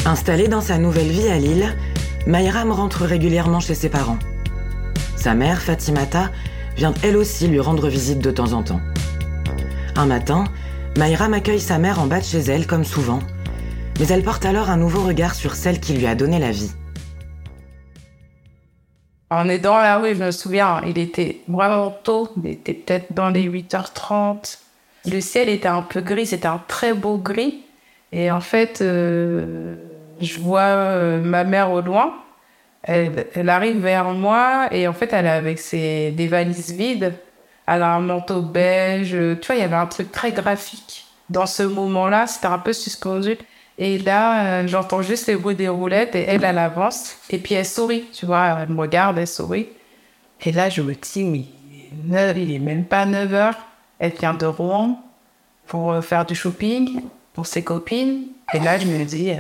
Installée 0.06 0.50
dans 0.50 0.60
sa 0.60 0.78
nouvelle 0.78 1.08
vie 1.08 1.30
à 1.30 1.38
Lille, 1.38 1.78
Mayram 2.28 2.74
rentre 2.74 3.06
régulièrement 3.06 3.62
chez 3.62 3.74
ses 3.74 3.88
parents. 3.88 4.20
Sa 5.16 5.34
mère, 5.34 5.62
Fatimata, 5.62 6.30
vient 6.76 6.94
elle 7.04 7.16
aussi 7.16 7.48
lui 7.48 7.62
rendre 7.62 7.88
visite 7.88 8.20
de 8.20 8.30
temps 8.30 8.52
en 8.52 8.64
temps. 8.64 8.82
Un 9.96 10.06
matin, 10.06 10.44
Mayram 10.98 11.34
accueille 11.34 11.62
sa 11.62 11.78
mère 11.78 12.02
en 12.02 12.08
bas 12.08 12.20
de 12.20 12.26
chez 12.26 12.40
elle, 12.40 12.68
comme 12.68 12.84
souvent, 12.84 13.20
mais 13.98 14.08
elle 14.08 14.24
porte 14.24 14.46
alors 14.46 14.70
un 14.70 14.76
nouveau 14.76 15.04
regard 15.04 15.36
sur 15.36 15.56
celle 15.56 15.80
qui 15.80 15.94
lui 15.94 16.06
a 16.06 16.16
donné 16.16 16.38
la 16.38 16.52
vie. 16.52 16.72
On 19.32 19.48
est 19.48 19.60
dans 19.60 19.78
la 19.78 20.00
rue, 20.00 20.16
je 20.16 20.24
me 20.24 20.32
souviens, 20.32 20.82
il 20.86 20.98
était 20.98 21.40
vraiment 21.48 21.92
tôt, 22.04 22.28
il 22.44 22.52
était 22.52 22.74
peut-être 22.74 23.14
dans 23.14 23.30
les 23.30 23.48
8h30. 23.50 24.58
Le 25.10 25.22
ciel 25.22 25.48
était 25.48 25.70
un 25.70 25.82
peu 25.82 26.02
gris, 26.02 26.26
c'était 26.26 26.48
un 26.48 26.62
très 26.68 26.94
beau 26.94 27.18
gris. 27.18 27.64
Et 28.12 28.30
en 28.30 28.42
fait, 28.42 28.82
euh, 28.82 29.76
je 30.24 30.40
vois 30.40 30.62
euh, 30.62 31.22
ma 31.22 31.44
mère 31.44 31.72
au 31.72 31.82
loin. 31.82 32.14
Elle, 32.84 33.48
arrive 33.48 33.78
vers 33.78 34.06
moi 34.06 34.68
et 34.72 34.88
en 34.90 34.94
fait, 34.94 35.14
elle 35.14 35.26
est 35.26 35.30
avec 35.30 35.60
ses, 35.60 36.12
des 36.12 36.28
valises 36.28 36.74
vides. 36.74 37.14
Elle 37.66 37.82
a 37.82 37.94
un 37.94 38.02
manteau 38.02 38.42
beige. 38.42 39.12
Tu 39.12 39.48
vois, 39.48 39.56
il 39.56 39.62
y 39.62 39.64
avait 39.64 39.76
un 39.76 39.86
truc 39.86 40.12
très 40.12 40.34
graphique. 40.34 41.06
Dans 41.30 41.46
ce 41.46 41.64
moment-là, 41.64 42.28
c'était 42.28 42.48
un 42.48 42.60
peu 42.60 42.74
suspendu. 42.74 43.38
Et 43.78 43.98
là, 43.98 44.46
euh, 44.46 44.68
j'entends 44.68 45.02
juste 45.02 45.28
les 45.28 45.36
bruits 45.36 45.56
des 45.56 45.68
roulettes 45.68 46.16
et 46.16 46.24
elle, 46.28 46.44
elle 46.44 46.58
avance. 46.58 47.18
Et 47.30 47.38
puis 47.38 47.56
elle 47.56 47.66
sourit, 47.66 48.06
tu 48.14 48.26
vois, 48.26 48.60
elle 48.62 48.70
me 48.70 48.82
regarde, 48.82 49.18
elle 49.18 49.28
sourit. 49.28 49.70
Et 50.42 50.52
là, 50.52 50.70
je 50.70 50.82
me 50.82 50.94
dis, 50.94 51.24
mais 51.24 52.34
il 52.36 52.52
est 52.52 52.60
même 52.60 52.86
pas 52.86 53.06
9 53.06 53.34
heures. 53.34 53.58
Elle 53.98 54.12
vient 54.12 54.34
de 54.34 54.46
Rouen 54.46 55.02
pour 55.68 55.94
euh, 55.94 56.02
faire 56.02 56.26
du 56.26 56.36
shopping 56.36 57.02
pour 57.34 57.48
ses 57.48 57.64
copines. 57.64 58.26
Et 58.54 58.60
là, 58.60 58.78
je 58.78 58.86
me 58.86 59.04
dis, 59.06 59.32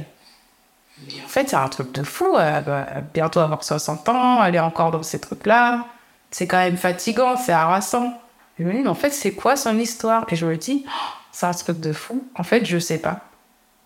en 1.23 1.27
fait, 1.27 1.49
c'est 1.49 1.55
un 1.55 1.67
truc 1.67 1.91
de 1.93 2.03
fou. 2.03 2.37
Elle 2.37 2.63
va 2.63 2.85
bientôt 3.13 3.39
avoir 3.39 3.63
60 3.63 4.09
ans, 4.09 4.43
elle 4.43 4.55
est 4.55 4.59
encore 4.59 4.91
dans 4.91 5.03
ces 5.03 5.19
trucs-là. 5.19 5.85
C'est 6.31 6.47
quand 6.47 6.57
même 6.57 6.77
fatigant, 6.77 7.37
c'est 7.37 7.51
harassant. 7.51 8.19
Je 8.59 8.63
me 8.63 8.71
dis, 8.73 8.79
mais 8.79 8.89
en 8.89 8.95
fait, 8.95 9.11
c'est 9.11 9.33
quoi 9.33 9.55
son 9.55 9.77
histoire? 9.77 10.25
Et 10.29 10.35
je 10.35 10.45
me 10.45 10.55
dis, 10.57 10.85
oh, 10.87 11.13
c'est 11.31 11.45
un 11.45 11.51
truc 11.51 11.79
de 11.79 11.93
fou. 11.93 12.23
En 12.35 12.43
fait, 12.43 12.65
je 12.65 12.77
sais 12.77 12.99
pas. 12.99 13.21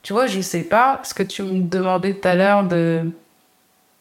tu 0.04 0.14
vois, 0.14 0.28
je 0.28 0.42
sais 0.42 0.64
pas 0.64 1.00
ce 1.04 1.14
que 1.14 1.24
tu 1.24 1.44
me 1.44 1.62
demandais 1.62 2.14
tout 2.14 2.28
à 2.28 2.36
l'heure 2.36 2.64
de 2.64 3.12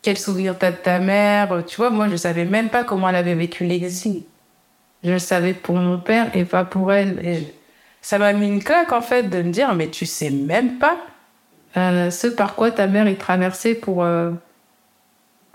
quel 0.02 0.18
souvenir 0.18 0.56
t'as 0.58 0.70
de 0.70 0.76
ta 0.76 0.98
mère. 0.98 1.64
Tu 1.66 1.76
vois, 1.76 1.90
moi, 1.90 2.08
je 2.08 2.16
savais 2.16 2.44
même 2.44 2.68
pas 2.68 2.84
comment 2.84 3.08
elle 3.08 3.16
avait 3.16 3.34
vécu 3.34 3.64
l'exil. 3.64 4.22
Je 5.02 5.12
le 5.12 5.18
savais 5.18 5.54
pour 5.54 5.76
mon 5.76 5.98
père 5.98 6.34
et 6.34 6.44
pas 6.44 6.64
pour 6.64 6.92
elle. 6.92 7.44
Ça 8.02 8.18
m'a 8.18 8.32
mis 8.32 8.46
une 8.46 8.62
claque, 8.62 8.92
en 8.92 9.00
fait, 9.00 9.24
de 9.24 9.42
me 9.42 9.50
dire, 9.50 9.74
mais 9.74 9.88
tu 9.88 10.06
sais 10.06 10.30
même 10.30 10.78
pas 10.78 10.96
euh, 11.76 12.10
ce 12.10 12.26
par 12.26 12.54
quoi 12.54 12.70
ta 12.70 12.86
mère 12.86 13.06
est 13.06 13.20
traversée 13.20 13.74
pour 13.74 14.02
euh, 14.02 14.30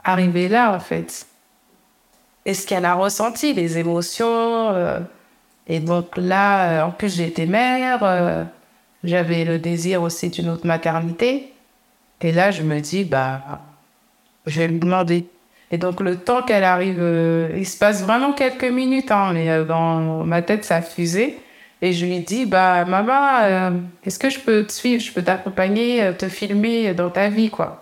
arriver 0.04 0.50
là, 0.50 0.74
en 0.74 0.80
fait. 0.80 1.26
Et 2.46 2.54
ce 2.54 2.68
qu'elle 2.68 2.86
a 2.86 2.94
ressenti, 2.94 3.54
les 3.54 3.78
émotions. 3.78 4.70
euh, 4.74 5.00
et 5.68 5.80
donc 5.80 6.18
là, 6.18 6.86
en 6.86 6.92
plus, 6.92 7.22
été 7.22 7.46
mère. 7.46 8.48
j'avais 9.04 9.46
le 9.46 9.58
désir 9.60 10.02
aussi 10.02 10.30
d'une 10.30 10.50
autre 10.50 10.66
maternité. 10.66 11.54
Et 12.22 12.32
là, 12.32 12.52
je 12.52 12.64
me 12.64 12.80
dis, 12.80 13.04
bah, 13.04 13.42
je 14.46 14.60
vais 14.62 14.68
lui 14.68 14.80
demander. 14.80 15.28
Et 15.72 15.78
donc, 15.78 16.02
le 16.02 16.18
temps 16.18 16.42
qu'elle 16.42 16.64
arrive, 16.64 17.02
il 17.56 17.66
se 17.66 17.78
passe 17.78 18.04
vraiment 18.04 18.34
quelques 18.34 18.66
minutes, 18.66 19.12
hein, 19.12 19.32
mais 19.34 19.64
dans 19.66 20.26
ma 20.26 20.42
tête, 20.42 20.66
ça 20.66 20.82
fusé. 20.82 21.40
Et 21.82 21.94
je 21.94 22.06
lui 22.06 22.20
dis, 22.20 22.46
bah, 22.46 22.86
maman, 22.86 23.40
euh, 23.42 23.72
est-ce 24.06 24.20
que 24.20 24.30
je 24.30 24.40
peux 24.40 24.64
te 24.66 24.72
suivre, 24.72 25.02
je 25.02 25.12
peux 25.12 25.24
t'accompagner, 25.24 26.04
euh, 26.04 26.14
te 26.14 26.28
filmer 26.28 26.94
dans 26.94 27.10
ta 27.10 27.30
vie, 27.30 27.50
quoi. 27.50 27.82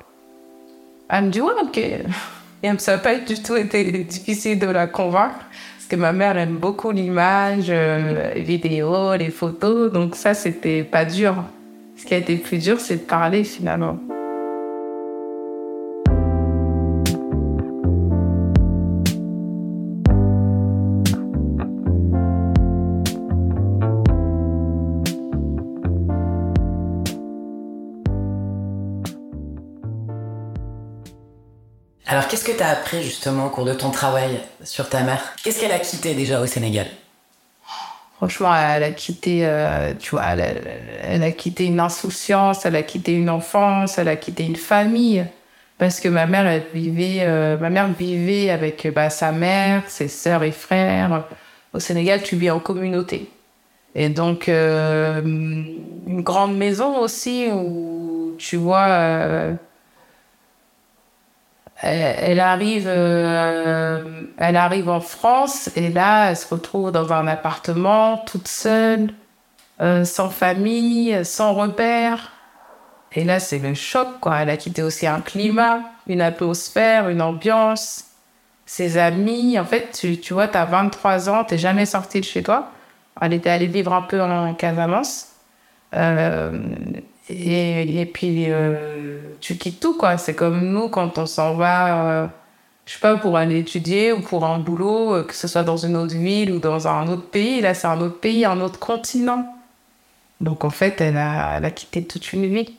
Elle 1.09 1.25
me 1.25 1.29
dit, 1.29 1.41
ouais, 1.41 1.51
ok. 1.61 1.77
Et 2.63 2.77
ça 2.77 2.93
n'a 2.93 2.97
pas 2.97 3.15
du 3.15 3.41
tout 3.41 3.55
été 3.55 4.03
difficile 4.03 4.59
de 4.59 4.67
la 4.67 4.87
convaincre, 4.87 5.39
parce 5.77 5.87
que 5.89 5.95
ma 5.95 6.13
mère 6.13 6.37
aime 6.37 6.57
beaucoup 6.57 6.91
l'image, 6.91 7.67
euh, 7.69 8.33
les 8.33 8.41
vidéos, 8.41 9.15
les 9.15 9.31
photos, 9.31 9.91
donc 9.91 10.15
ça, 10.15 10.33
c'était 10.33 10.83
pas 10.83 11.03
dur. 11.03 11.35
Ce 11.97 12.05
qui 12.05 12.13
a 12.13 12.17
été 12.17 12.37
plus 12.37 12.57
dur, 12.57 12.79
c'est 12.79 12.97
de 12.97 13.01
parler 13.01 13.43
finalement. 13.43 13.97
Alors, 32.11 32.27
qu'est-ce 32.27 32.43
que 32.43 32.51
tu 32.51 32.63
as 32.63 32.69
appris 32.69 33.03
justement 33.03 33.45
au 33.45 33.49
cours 33.49 33.65
de 33.65 33.73
ton 33.75 33.91
travail 33.91 34.39
sur 34.63 34.89
ta 34.89 35.01
mère? 35.01 35.21
Qu'est-ce 35.43 35.61
qu'elle 35.61 35.71
a 35.71 35.77
quitté 35.77 36.15
déjà 36.15 36.41
au 36.41 36.47
Sénégal? 36.47 36.87
Franchement, 38.17 38.51
elle 38.55 38.81
a 38.81 38.89
quitté, 38.89 39.45
euh, 39.45 39.93
tu 39.93 40.09
vois, 40.09 40.23
elle, 40.33 41.21
a 41.21 41.31
quitté 41.31 41.65
une 41.65 41.79
insouciance, 41.79 42.65
elle 42.65 42.75
a 42.77 42.81
quitté 42.81 43.13
une 43.13 43.29
enfance, 43.29 43.99
elle 43.99 44.07
a 44.07 44.15
quitté 44.15 44.43
une 44.43 44.55
famille. 44.55 45.23
Parce 45.77 45.99
que 45.99 46.09
ma 46.09 46.25
mère, 46.25 46.63
vivait, 46.73 47.19
euh, 47.19 47.57
ma 47.59 47.69
mère 47.69 47.87
vivait 47.89 48.49
avec 48.49 48.91
bah, 48.91 49.11
sa 49.11 49.31
mère, 49.31 49.83
ses 49.85 50.07
sœurs 50.07 50.41
et 50.41 50.51
frères. 50.51 51.25
Au 51.73 51.79
Sénégal, 51.79 52.23
tu 52.23 52.37
vis 52.37 52.49
en 52.49 52.59
communauté. 52.59 53.29
Et 53.93 54.09
donc, 54.09 54.49
euh, 54.49 55.21
une 55.21 56.21
grande 56.23 56.57
maison 56.57 56.97
aussi 56.97 57.49
où, 57.53 58.33
tu 58.39 58.57
vois, 58.57 59.53
elle, 61.81 62.15
elle 62.19 62.39
arrive, 62.39 62.87
euh, 62.87 64.23
elle 64.37 64.55
arrive 64.55 64.89
en 64.89 64.99
France 64.99 65.69
et 65.75 65.89
là, 65.89 66.29
elle 66.29 66.37
se 66.37 66.53
retrouve 66.53 66.91
dans 66.91 67.13
un 67.13 67.27
appartement 67.27 68.17
toute 68.25 68.47
seule, 68.47 69.13
euh, 69.81 70.03
sans 70.03 70.29
famille, 70.29 71.23
sans 71.23 71.53
repère. 71.53 72.31
Et 73.13 73.23
là, 73.23 73.39
c'est 73.39 73.59
le 73.59 73.73
choc, 73.73 74.07
quoi. 74.19 74.39
Elle 74.41 74.49
a 74.49 74.57
quitté 74.57 74.83
aussi 74.83 75.07
un 75.07 75.21
climat, 75.21 75.79
une 76.07 76.21
atmosphère, 76.21 77.09
une 77.09 77.21
ambiance, 77.21 78.05
ses 78.65 78.97
amis. 78.97 79.57
En 79.57 79.65
fait, 79.65 79.97
tu, 79.99 80.19
tu 80.19 80.33
vois, 80.33 80.47
tu 80.47 80.57
as 80.57 80.65
23 80.65 81.29
ans, 81.29 81.43
tu 81.43 81.57
jamais 81.57 81.85
sorti 81.85 82.19
de 82.19 82.25
chez 82.25 82.43
toi. 82.43 82.71
Elle 83.21 83.33
était 83.33 83.49
allée 83.49 83.67
vivre 83.67 83.93
un 83.93 84.03
peu 84.03 84.21
en 84.21 84.53
Casamance. 84.53 85.29
Euh, 85.95 86.51
et, 87.29 88.01
et 88.01 88.05
puis, 88.05 88.51
euh, 88.51 89.19
tu 89.39 89.57
quittes 89.57 89.79
tout, 89.79 89.95
quoi. 89.97 90.17
C'est 90.17 90.35
comme 90.35 90.61
nous 90.61 90.89
quand 90.89 91.17
on 91.17 91.25
s'en 91.25 91.53
va, 91.53 92.23
euh, 92.23 92.27
je 92.85 92.93
sais 92.93 92.99
pas, 92.99 93.17
pour 93.17 93.37
aller 93.37 93.59
étudier 93.59 94.11
ou 94.11 94.21
pour 94.21 94.45
un 94.45 94.59
boulot, 94.59 95.15
euh, 95.15 95.23
que 95.23 95.33
ce 95.33 95.47
soit 95.47 95.63
dans 95.63 95.77
une 95.77 95.95
autre 95.95 96.15
ville 96.15 96.51
ou 96.51 96.59
dans 96.59 96.87
un 96.87 97.07
autre 97.07 97.29
pays. 97.29 97.61
Là, 97.61 97.73
c'est 97.73 97.87
un 97.87 98.01
autre 98.01 98.19
pays, 98.19 98.45
un 98.45 98.59
autre 98.61 98.79
continent. 98.79 99.55
Donc, 100.41 100.63
en 100.65 100.69
fait, 100.69 100.99
elle 101.01 101.17
a, 101.17 101.57
elle 101.57 101.65
a 101.65 101.71
quitté 101.71 102.03
toute 102.03 102.33
une 102.33 102.47
vie. 102.47 102.75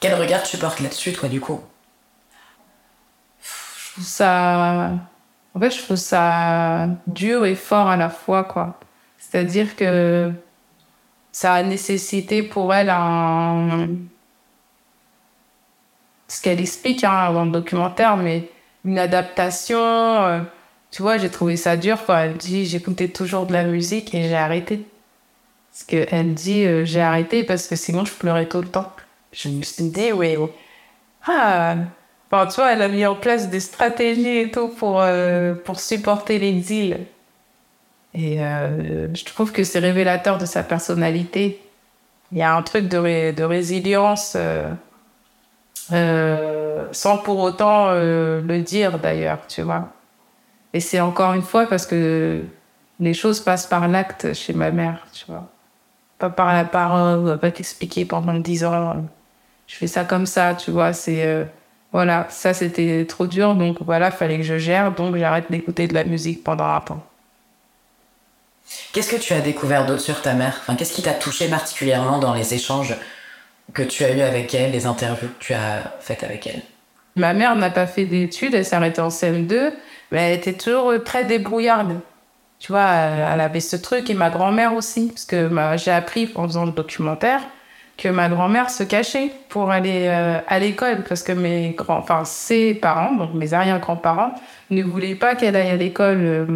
Quel 0.00 0.14
regard 0.14 0.42
tu 0.42 0.56
portes 0.56 0.80
là-dessus, 0.80 1.12
toi, 1.12 1.28
du 1.28 1.40
coup? 1.40 1.60
Je 3.42 3.92
trouve 3.92 4.04
ça. 4.04 4.92
En 5.54 5.60
fait, 5.60 5.70
je 5.70 5.82
trouve 5.82 5.96
ça 5.96 6.88
dur 7.06 7.46
et 7.46 7.54
fort 7.54 7.88
à 7.88 7.96
la 7.96 8.10
fois, 8.10 8.44
quoi. 8.44 8.78
C'est-à-dire 9.18 9.76
que 9.76 10.30
ça 11.34 11.54
a 11.54 11.64
nécessité 11.64 12.42
pour 12.44 12.72
elle 12.74 12.90
un. 12.90 13.88
Ce 16.28 16.40
qu'elle 16.42 16.60
explique 16.60 17.04
hein, 17.04 17.32
dans 17.32 17.44
le 17.44 17.50
documentaire, 17.50 18.16
mais 18.16 18.50
une 18.84 18.98
adaptation. 18.98 19.78
euh, 19.80 20.40
tu 20.90 21.02
vois, 21.02 21.18
j'ai 21.18 21.30
trouvé 21.30 21.56
ça 21.56 21.76
dur 21.76 21.98
quand 22.06 22.16
elle 22.16 22.36
dit 22.36 22.66
j'écoutais 22.66 23.08
toujours 23.08 23.46
de 23.46 23.52
la 23.52 23.64
musique 23.64 24.14
et 24.14 24.28
j'ai 24.28 24.34
arrêté. 24.36 24.86
Parce 25.72 25.84
qu'elle 25.84 26.34
dit 26.34 26.64
euh, 26.66 26.84
j'ai 26.84 27.00
arrêté 27.02 27.44
parce 27.44 27.68
que 27.68 27.76
sinon 27.76 28.04
je 28.04 28.14
pleurais 28.14 28.48
tout 28.48 28.62
le 28.62 28.68
temps. 28.68 28.92
Je 29.32 29.48
me 29.50 29.62
suis 29.62 29.90
dit, 29.90 30.12
oui. 30.12 30.36
Ah, 31.26 31.76
Enfin, 32.30 32.46
tu 32.48 32.56
vois, 32.56 32.72
elle 32.72 32.82
a 32.82 32.88
mis 32.88 33.06
en 33.06 33.14
place 33.16 33.48
des 33.50 33.60
stratégies 33.60 34.38
et 34.38 34.50
tout 34.50 34.68
pour, 34.68 35.00
euh, 35.00 35.54
pour 35.54 35.78
supporter 35.80 36.38
l'exil. 36.38 37.06
Et 38.14 38.42
euh, 38.42 39.12
je 39.14 39.24
trouve 39.24 39.52
que 39.52 39.64
c'est 39.64 39.78
révélateur 39.80 40.38
de 40.38 40.46
sa 40.46 40.62
personnalité. 40.62 41.60
Il 42.32 42.38
y 42.38 42.42
a 42.42 42.54
un 42.54 42.62
truc 42.62 42.88
de, 42.88 42.98
ré- 42.98 43.32
de 43.34 43.44
résilience, 43.44 44.34
euh, 44.36 44.70
euh, 45.92 46.86
sans 46.92 47.18
pour 47.18 47.38
autant 47.40 47.88
euh, 47.88 48.40
le 48.40 48.60
dire 48.62 48.98
d'ailleurs, 48.98 49.46
tu 49.48 49.62
vois. 49.62 49.88
Et 50.74 50.80
c'est 50.80 51.00
encore 51.00 51.34
une 51.34 51.42
fois 51.42 51.66
parce 51.66 51.86
que 51.86 52.42
les 53.00 53.14
choses 53.14 53.40
passent 53.40 53.66
par 53.66 53.88
l'acte 53.88 54.34
chez 54.34 54.54
ma 54.54 54.70
mère, 54.70 55.06
tu 55.12 55.26
vois. 55.28 55.48
Pas 56.18 56.30
par 56.30 56.54
la 56.54 56.64
parole, 56.64 57.38
pas 57.40 57.50
t'expliquer 57.52 58.06
pendant 58.06 58.34
10 58.34 58.64
ans. 58.64 58.96
Je 59.68 59.76
fais 59.76 59.86
ça 59.88 60.04
comme 60.04 60.26
ça, 60.26 60.54
tu 60.54 60.70
vois. 60.72 60.92
C'est. 60.92 61.26
euh, 61.26 61.44
voilà, 61.92 62.26
ça 62.30 62.54
c'était 62.54 63.06
trop 63.08 63.26
dur, 63.26 63.54
donc 63.56 63.78
voilà, 63.82 64.10
fallait 64.12 64.38
que 64.38 64.44
je 64.44 64.58
gère, 64.58 64.92
donc 64.94 65.16
j'arrête 65.16 65.50
d'écouter 65.50 65.88
de 65.88 65.94
la 65.94 66.04
musique 66.04 66.44
pendant 66.44 66.66
un 66.66 66.80
temps. 66.80 67.02
Qu'est-ce 68.92 69.10
que 69.10 69.16
tu 69.20 69.32
as 69.32 69.40
découvert 69.40 69.86
d'autre 69.86 70.00
sur 70.00 70.22
ta 70.22 70.34
mère 70.34 70.56
enfin, 70.60 70.74
Qu'est-ce 70.76 70.92
qui 70.92 71.02
t'a 71.02 71.12
touché 71.12 71.48
particulièrement 71.48 72.18
dans 72.18 72.32
les 72.34 72.54
échanges 72.54 72.94
que 73.72 73.82
tu 73.82 74.04
as 74.04 74.10
eus 74.12 74.20
avec 74.22 74.54
elle, 74.54 74.72
les 74.72 74.86
interviews 74.86 75.28
que 75.28 75.44
tu 75.44 75.54
as 75.54 75.94
faites 76.00 76.24
avec 76.24 76.46
elle? 76.46 76.62
Ma 77.16 77.32
mère 77.34 77.54
n'a 77.56 77.70
pas 77.70 77.86
fait 77.86 78.04
d'études, 78.06 78.54
elle 78.54 78.64
s'est 78.64 78.74
arrêtée 78.76 79.00
en 79.00 79.08
CM2, 79.08 79.72
mais 80.10 80.30
elle 80.30 80.38
était 80.38 80.52
toujours 80.54 80.90
euh, 80.90 80.98
très 80.98 81.24
débrouillarde. 81.24 82.00
Tu 82.58 82.72
vois, 82.72 82.88
elle 82.90 83.28
elle 83.34 83.40
avait 83.40 83.60
ce 83.60 83.76
truc, 83.76 84.08
et 84.10 84.14
ma 84.14 84.30
grand-mère 84.30 84.74
aussi, 84.74 85.08
parce 85.08 85.24
que 85.24 85.46
ma- 85.48 85.76
j'ai 85.76 85.90
appris 85.90 86.30
en 86.34 86.44
faisant 86.48 86.64
le 86.64 86.72
documentaire 86.72 87.40
que 87.96 88.08
ma 88.08 88.28
grand-mère 88.28 88.70
se 88.70 88.82
cachait 88.82 89.30
pour 89.48 89.70
aller 89.70 90.06
euh, 90.08 90.38
à 90.48 90.58
l'école, 90.58 91.04
parce 91.08 91.22
que 91.22 91.32
mes 91.32 91.70
grands, 91.70 91.98
enfin 91.98 92.24
ses 92.24 92.74
parents, 92.74 93.14
donc 93.14 93.34
mes 93.34 93.54
arrière-grands-parents, 93.54 94.34
ne 94.70 94.82
voulaient 94.82 95.14
pas 95.14 95.36
qu'elle 95.36 95.54
aille 95.54 95.70
à 95.70 95.76
l'école. 95.76 96.18
Euh, 96.20 96.46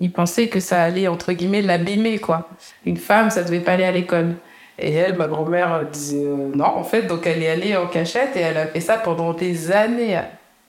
Ils 0.00 0.10
pensaient 0.10 0.48
que 0.48 0.60
ça 0.60 0.82
allait, 0.82 1.06
entre 1.06 1.32
guillemets, 1.32 1.62
l'abîmer, 1.62 2.18
quoi. 2.18 2.48
Une 2.84 2.96
femme, 2.96 3.30
ça 3.30 3.44
devait 3.44 3.60
pas 3.60 3.72
aller 3.72 3.84
à 3.84 3.92
l'école. 3.92 4.34
Et 4.78 4.92
elle, 4.92 5.16
ma 5.16 5.28
grand-mère, 5.28 5.72
euh, 5.72 5.84
disait 5.84 6.24
non, 6.54 6.64
en 6.64 6.84
fait, 6.84 7.02
donc 7.02 7.26
elle 7.26 7.42
est 7.42 7.50
allée 7.50 7.76
en 7.76 7.86
cachette 7.86 8.36
et 8.36 8.40
elle 8.40 8.56
a 8.56 8.66
fait 8.66 8.80
ça 8.80 8.96
pendant 8.96 9.32
des 9.32 9.70
années. 9.70 10.20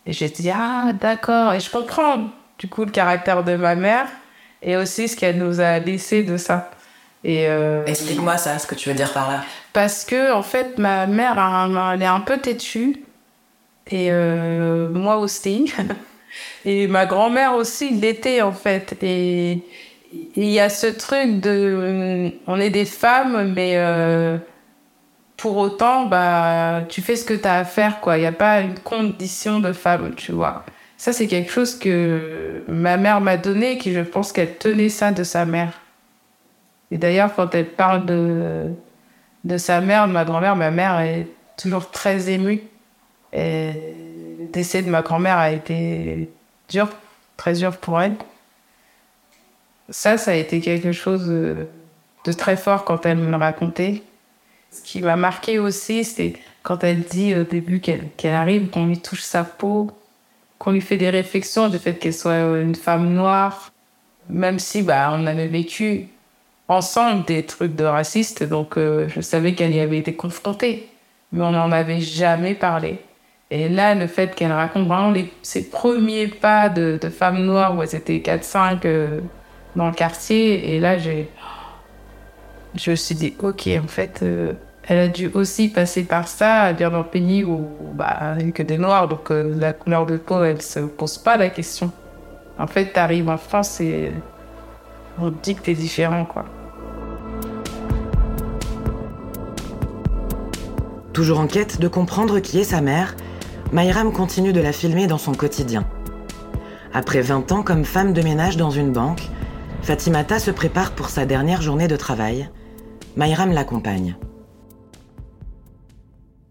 Et 0.05 0.13
j'ai 0.13 0.29
dit, 0.29 0.50
ah, 0.53 0.91
d'accord. 1.00 1.53
Et 1.53 1.59
je 1.59 1.69
comprends, 1.69 2.29
du 2.57 2.67
coup, 2.67 2.86
le 2.86 2.91
caractère 2.91 3.43
de 3.43 3.55
ma 3.55 3.75
mère 3.75 4.07
et 4.62 4.77
aussi 4.77 5.07
ce 5.07 5.15
qu'elle 5.15 5.38
nous 5.38 5.59
a 5.59 5.79
laissé 5.79 6.24
de 6.24 6.38
ça. 6.38 6.69
Et 7.24 7.48
euh, 7.48 7.86
Explique-moi 7.86 8.38
ça, 8.38 8.58
ce 8.60 8.68
que 8.68 8.76
tu 8.76 8.90
veux 8.90 8.96
dire 8.96 9.12
par 9.12 9.30
là. 9.30 9.44
parce 9.74 10.06
que, 10.06 10.32
en 10.32 10.44
fait, 10.44 10.78
ma 10.78 11.06
mère, 11.06 11.38
elle 11.94 12.02
est 12.02 12.06
un 12.06 12.22
peu 12.22 12.38
têtue. 12.38 13.04
Et 13.92 14.10
euh, 14.12 14.88
moi 14.90 15.18
aussi. 15.18 15.74
et 16.66 16.88
ma 16.88 17.06
grand-mère 17.06 17.56
aussi 17.56 17.90
l'était, 17.90 18.42
en 18.42 18.54
fait. 18.54 18.96
Et 19.02 19.64
et 20.12 20.30
il 20.36 20.50
y 20.50 20.60
a 20.60 20.70
ce 20.70 20.88
truc 20.88 21.40
de. 21.40 22.32
On 22.48 22.60
est 22.60 22.70
des 22.70 22.86
femmes, 22.86 23.54
mais 23.54 23.74
euh, 23.76 24.38
pour 25.38 25.58
autant, 25.58 26.06
bah, 26.06 26.84
tu 26.90 27.02
fais 27.02 27.16
ce 27.16 27.24
que 27.26 27.34
tu 27.34 27.48
as 27.48 27.60
à 27.60 27.66
faire, 27.66 28.00
quoi. 28.00 28.18
Il 28.18 28.22
n'y 28.22 28.28
a 28.28 28.32
pas 28.32 28.62
une 28.62 28.80
condition 28.80 29.60
de 29.60 29.72
femme, 29.72 30.14
tu 30.16 30.32
vois. 30.32 30.66
Ça, 30.98 31.14
c'est 31.14 31.28
quelque 31.28 31.52
chose 31.52 31.78
que 31.78 32.64
ma 32.68 32.98
mère 32.98 33.22
m'a 33.22 33.38
donné, 33.38 33.78
qui 33.78 33.94
je 33.94 34.02
pense 34.02 34.32
qu'elle 34.32 34.58
tenait 34.58 34.90
ça 34.90 35.12
de 35.12 35.24
sa 35.24 35.46
mère. 35.46 35.80
Et 36.91 36.98
d'ailleurs, 36.98 37.34
quand 37.36 37.53
elle 37.53 37.69
parle 37.69 38.05
de, 38.05 38.74
de 39.43 39.58
sa 39.58 39.81
mère, 39.81 40.08
de 40.08 40.13
ma 40.13 40.25
grand-mère. 40.25 40.55
Ma 40.55 40.72
mère 40.72 41.00
est 41.00 41.27
toujours 41.58 41.91
très 41.91 42.29
émue. 42.29 42.62
Le 43.34 44.48
décès 44.51 44.81
de 44.81 44.89
ma 44.89 45.01
grand-mère 45.01 45.38
a 45.38 45.51
été 45.51 46.29
dur, 46.69 46.89
très 47.38 47.53
dur 47.53 47.77
pour 47.77 48.01
elle. 48.01 48.15
Ça, 49.89 50.17
ça 50.17 50.31
a 50.31 50.36
été 50.36 50.60
quelque 50.62 50.91
chose 50.91 51.27
de, 51.27 51.67
très 52.34 52.58
fort 52.58 52.86
quand 52.86 53.05
elle 53.05 53.17
me 53.17 53.31
le 53.31 53.38
racontait. 53.38 54.03
Ce 54.72 54.84
qui 54.84 55.01
m'a 55.01 55.15
marqué 55.15 55.58
aussi, 55.58 56.03
c'est 56.03 56.34
quand 56.62 56.84
elle 56.84 57.01
dit 57.01 57.34
au 57.34 57.43
début 57.43 57.79
qu'elle 57.79 58.34
arrive, 58.36 58.69
qu'on 58.69 58.86
lui 58.86 59.00
touche 59.00 59.22
sa 59.22 59.43
peau, 59.43 59.89
qu'on 60.60 60.72
lui 60.72 60.81
fait 60.81 60.98
des 60.98 61.10
réflexions 61.10 61.69
du 61.69 61.79
fait 61.79 61.96
qu'elle 61.96 62.13
soit 62.13 62.38
une 62.62 62.75
femme 62.75 63.12
noire, 63.13 63.72
même 64.29 64.60
si 64.60 64.84
bah, 64.84 65.10
on 65.13 65.25
avait 65.25 65.48
vécu 65.48 66.08
ensemble 66.70 67.26
des 67.26 67.44
trucs 67.44 67.76
de 67.76 67.84
racistes, 67.84 68.44
donc 68.44 68.78
euh, 68.78 69.08
je 69.10 69.22
savais 69.22 69.56
qu'elle 69.56 69.76
y 69.76 69.80
avait 69.80 69.98
été 69.98 70.14
confrontée, 70.16 70.88
mais 71.32 71.44
on 71.44 71.52
n'en 71.52 71.72
avait 71.72 72.00
jamais 72.00 72.54
parlé. 72.54 73.00
Et 73.52 73.68
là, 73.68 73.96
le 73.96 74.06
fait 74.06 74.36
qu'elle 74.36 74.52
raconte 74.52 74.88
vraiment 74.88 75.10
les, 75.10 75.34
ses 75.42 75.70
premiers 75.70 76.28
pas 76.28 76.70
de, 76.70 77.00
de 77.02 77.10
femme 77.10 77.44
noire, 77.44 77.76
où 77.76 77.82
elles 77.82 77.96
étaient 77.96 78.20
4-5 78.20 78.82
euh, 78.86 79.20
dans 79.76 79.88
le 79.88 79.94
quartier, 79.94 80.76
et 80.76 80.80
là, 80.80 81.00
j'ai, 81.00 81.28
je 82.76 82.92
me 82.92 82.96
suis 82.96 83.16
dit, 83.16 83.34
ok, 83.40 83.68
en 83.84 83.88
fait, 83.88 84.20
euh, 84.22 84.54
elle 84.88 85.00
a 85.00 85.08
dû 85.08 85.32
aussi 85.34 85.70
passer 85.70 86.04
par 86.04 86.28
ça, 86.28 86.72
dire 86.74 86.92
dans 86.92 87.00
le 87.00 87.04
pays 87.04 87.44
où 87.44 87.68
bah, 87.94 88.36
que 88.54 88.62
des 88.62 88.78
noirs, 88.78 89.08
donc 89.08 89.30
la 89.32 89.74
couleur 89.74 90.06
de 90.06 90.18
peau, 90.18 90.44
elle 90.44 90.62
se 90.62 90.80
pose 90.80 91.18
pas 91.18 91.38
la 91.38 91.50
question. 91.50 91.92
En 92.58 92.68
fait, 92.68 92.94
tu 92.94 93.00
arrives 93.00 93.30
en 93.30 93.38
France 93.38 93.82
et 93.82 94.12
on 95.20 95.32
te 95.32 95.44
dit 95.44 95.56
que 95.56 95.62
tu 95.62 95.72
es 95.72 95.76
différent, 95.76 96.26
quoi. 96.26 96.46
Toujours 101.20 101.42
en 101.42 101.48
quête 101.48 101.82
de 101.82 101.90
comprendre 101.90 102.40
qui 102.40 102.60
est 102.60 102.64
sa 102.64 102.80
mère, 102.80 103.14
Mayram 103.74 104.14
continue 104.14 104.54
de 104.54 104.62
la 104.62 104.72
filmer 104.72 105.06
dans 105.06 105.18
son 105.18 105.34
quotidien. 105.34 105.84
Après 106.94 107.20
20 107.20 107.52
ans 107.52 107.62
comme 107.62 107.84
femme 107.84 108.14
de 108.14 108.22
ménage 108.22 108.56
dans 108.56 108.70
une 108.70 108.94
banque, 108.94 109.24
Fatimata 109.82 110.40
se 110.40 110.50
prépare 110.50 110.92
pour 110.92 111.10
sa 111.10 111.26
dernière 111.26 111.62
journée 111.62 111.90
de 111.90 111.98
travail. 111.98 112.50
Mayram 113.18 113.52
l'accompagne. 113.52 114.16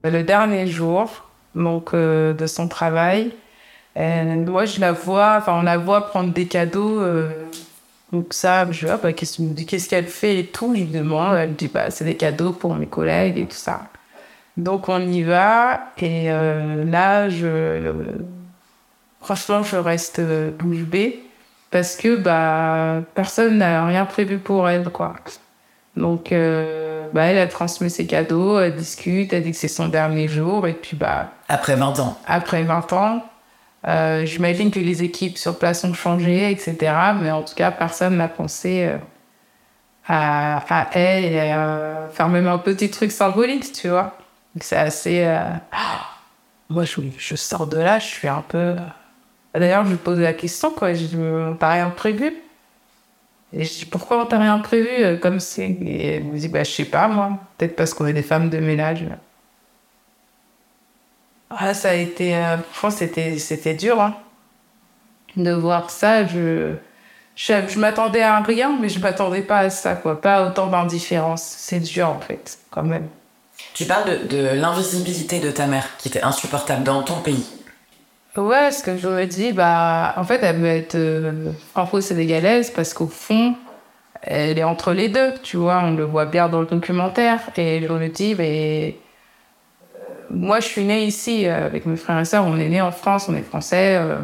Le 0.04 0.22
dernier 0.22 0.66
jour 0.66 1.24
donc, 1.54 1.94
euh, 1.94 2.34
de 2.34 2.46
son 2.46 2.68
travail, 2.68 3.32
moi, 3.96 4.66
je 4.66 4.80
la 4.80 4.92
vois, 4.92 5.36
enfin, 5.38 5.58
on 5.58 5.62
la 5.62 5.78
voit 5.78 6.08
prendre 6.08 6.34
des 6.34 6.46
cadeaux. 6.46 7.00
Euh, 7.00 7.30
donc 8.12 8.34
ça, 8.34 8.70
je 8.70 8.86
vois, 8.86 8.98
bah, 8.98 9.14
qu'est-ce 9.14 9.88
qu'elle 9.88 10.08
fait 10.08 10.40
et 10.40 10.44
tout. 10.44 10.74
Demande, 10.76 11.36
elle 11.38 11.48
me 11.48 11.54
dit, 11.54 11.68
bah, 11.68 11.90
c'est 11.90 12.04
des 12.04 12.16
cadeaux 12.16 12.52
pour 12.52 12.74
mes 12.74 12.86
collègues 12.86 13.38
et 13.38 13.46
tout 13.46 13.56
ça. 13.56 13.84
Donc 14.58 14.90
on 14.90 15.00
y 15.00 15.22
va. 15.22 15.80
Et 15.98 16.30
euh, 16.30 16.84
là, 16.84 17.30
je, 17.30 17.94
franchement, 19.22 19.62
je 19.62 19.76
reste 19.76 20.20
bouche 20.58 20.82
bée 20.82 21.22
parce 21.70 21.96
que 21.96 22.16
bah, 22.16 23.02
personne 23.14 23.58
n'a 23.58 23.86
rien 23.86 24.04
prévu 24.04 24.38
pour 24.38 24.68
elle, 24.68 24.88
quoi. 24.90 25.14
Donc, 25.96 26.32
euh, 26.32 27.08
bah, 27.12 27.24
elle 27.24 27.38
a 27.38 27.46
transmis 27.46 27.90
ses 27.90 28.06
cadeaux, 28.06 28.58
elle 28.58 28.74
discute, 28.76 29.32
elle 29.32 29.42
dit 29.42 29.50
que 29.50 29.56
c'est 29.56 29.68
son 29.68 29.88
dernier 29.88 30.28
jour, 30.28 30.66
et 30.66 30.72
puis 30.72 30.96
bah... 30.96 31.30
Après 31.48 31.74
20 31.74 31.98
ans. 32.00 32.18
Après 32.26 32.62
20 32.62 32.92
ans, 32.92 33.24
euh, 33.86 34.24
j'imagine 34.24 34.70
que 34.70 34.78
les 34.78 35.02
équipes 35.02 35.36
sur 35.38 35.58
place 35.58 35.84
ont 35.84 35.94
changé, 35.94 36.50
etc. 36.50 36.76
Mais 37.20 37.30
en 37.30 37.42
tout 37.42 37.54
cas, 37.54 37.70
personne 37.70 38.16
n'a 38.16 38.28
pensé 38.28 38.86
euh, 38.86 38.96
à, 40.06 40.58
à, 40.68 40.86
elle 40.92 41.24
et 41.24 41.54
faire 42.12 42.28
même 42.28 42.46
un 42.46 42.58
petit 42.58 42.90
truc 42.90 43.10
symbolique, 43.10 43.72
tu 43.72 43.88
vois. 43.88 44.16
C'est 44.62 44.76
assez. 44.76 45.24
Euh, 45.24 45.50
moi, 46.68 46.84
je, 46.84 47.34
sors 47.36 47.66
de 47.66 47.78
là, 47.78 47.98
je 47.98 48.06
suis 48.06 48.28
un 48.28 48.44
peu. 48.46 48.76
D'ailleurs, 49.54 49.84
je 49.84 49.92
me 49.92 49.96
pose 49.96 50.20
la 50.20 50.32
question, 50.32 50.70
quoi. 50.70 50.94
Je 50.94 51.54
t'as 51.54 51.72
rien 51.72 51.90
prévu? 51.90 52.34
Et 53.52 53.64
je 53.64 53.78
dis, 53.78 53.84
pourquoi 53.86 54.22
on 54.22 54.26
t'a 54.26 54.38
rien 54.38 54.58
prévu 54.58 55.18
comme 55.20 55.40
c'est 55.40 55.70
Et 55.70 56.16
elle 56.16 56.24
me 56.24 56.38
dit, 56.38 56.48
bah, 56.48 56.64
je 56.64 56.70
sais 56.70 56.84
pas, 56.84 57.08
moi. 57.08 57.38
Peut-être 57.56 57.76
parce 57.76 57.94
qu'on 57.94 58.06
est 58.06 58.12
des 58.12 58.22
femmes 58.22 58.50
de 58.50 58.58
ménage. 58.58 59.06
Ah, 61.50 61.74
ça 61.74 61.90
a 61.90 61.94
été. 61.94 62.36
Euh, 62.36 62.56
c'était, 62.90 63.38
c'était 63.38 63.74
dur 63.74 64.00
hein, 64.00 64.14
de 65.36 65.52
voir 65.52 65.90
ça. 65.90 66.26
Je, 66.26 66.74
je, 67.36 67.78
m'attendais 67.78 68.22
à 68.22 68.40
rien, 68.40 68.76
mais 68.78 68.88
je 68.88 69.00
m'attendais 69.00 69.42
pas 69.42 69.58
à 69.60 69.70
ça, 69.70 69.94
quoi. 69.94 70.20
Pas 70.20 70.46
autant 70.46 70.66
d'indifférence. 70.66 71.42
C'est 71.42 71.80
dur, 71.80 72.08
en 72.08 72.20
fait, 72.20 72.58
quand 72.70 72.82
même. 72.82 73.08
Tu 73.74 73.84
parles 73.84 74.26
de, 74.28 74.36
de 74.36 74.48
l'invisibilité 74.54 75.40
de 75.40 75.50
ta 75.50 75.66
mère, 75.66 75.86
qui 75.98 76.08
était 76.08 76.22
insupportable 76.22 76.82
dans 76.82 77.02
ton 77.02 77.20
pays. 77.20 77.46
Ouais, 78.36 78.70
ce 78.70 78.84
que 78.84 78.96
je 78.96 79.08
me 79.08 79.24
dis, 79.24 79.52
bah, 79.52 80.14
en 80.16 80.24
fait, 80.24 80.40
elle 80.42 80.56
veut 80.56 80.68
être 80.68 80.94
euh, 80.94 81.52
franco-sénégalaise 81.72 82.70
parce 82.70 82.94
qu'au 82.94 83.08
fond, 83.08 83.56
elle 84.22 84.58
est 84.58 84.64
entre 84.64 84.92
les 84.92 85.08
deux, 85.08 85.34
tu 85.42 85.56
vois, 85.56 85.80
on 85.82 85.94
le 85.94 86.04
voit 86.04 86.26
bien 86.26 86.48
dans 86.48 86.60
le 86.60 86.66
documentaire. 86.66 87.40
Et 87.56 87.80
je 87.82 87.92
me 87.92 88.08
dis, 88.08 88.34
mais 88.36 88.96
moi, 90.30 90.60
je 90.60 90.66
suis 90.66 90.84
née 90.84 91.04
ici 91.04 91.46
euh, 91.46 91.66
avec 91.66 91.86
mes 91.86 91.96
frères 91.96 92.20
et 92.20 92.24
sœurs. 92.24 92.44
On 92.44 92.58
est 92.58 92.68
nés 92.68 92.80
en 92.80 92.92
France, 92.92 93.28
on 93.28 93.34
est 93.34 93.42
français, 93.42 93.96
euh, 93.96 94.16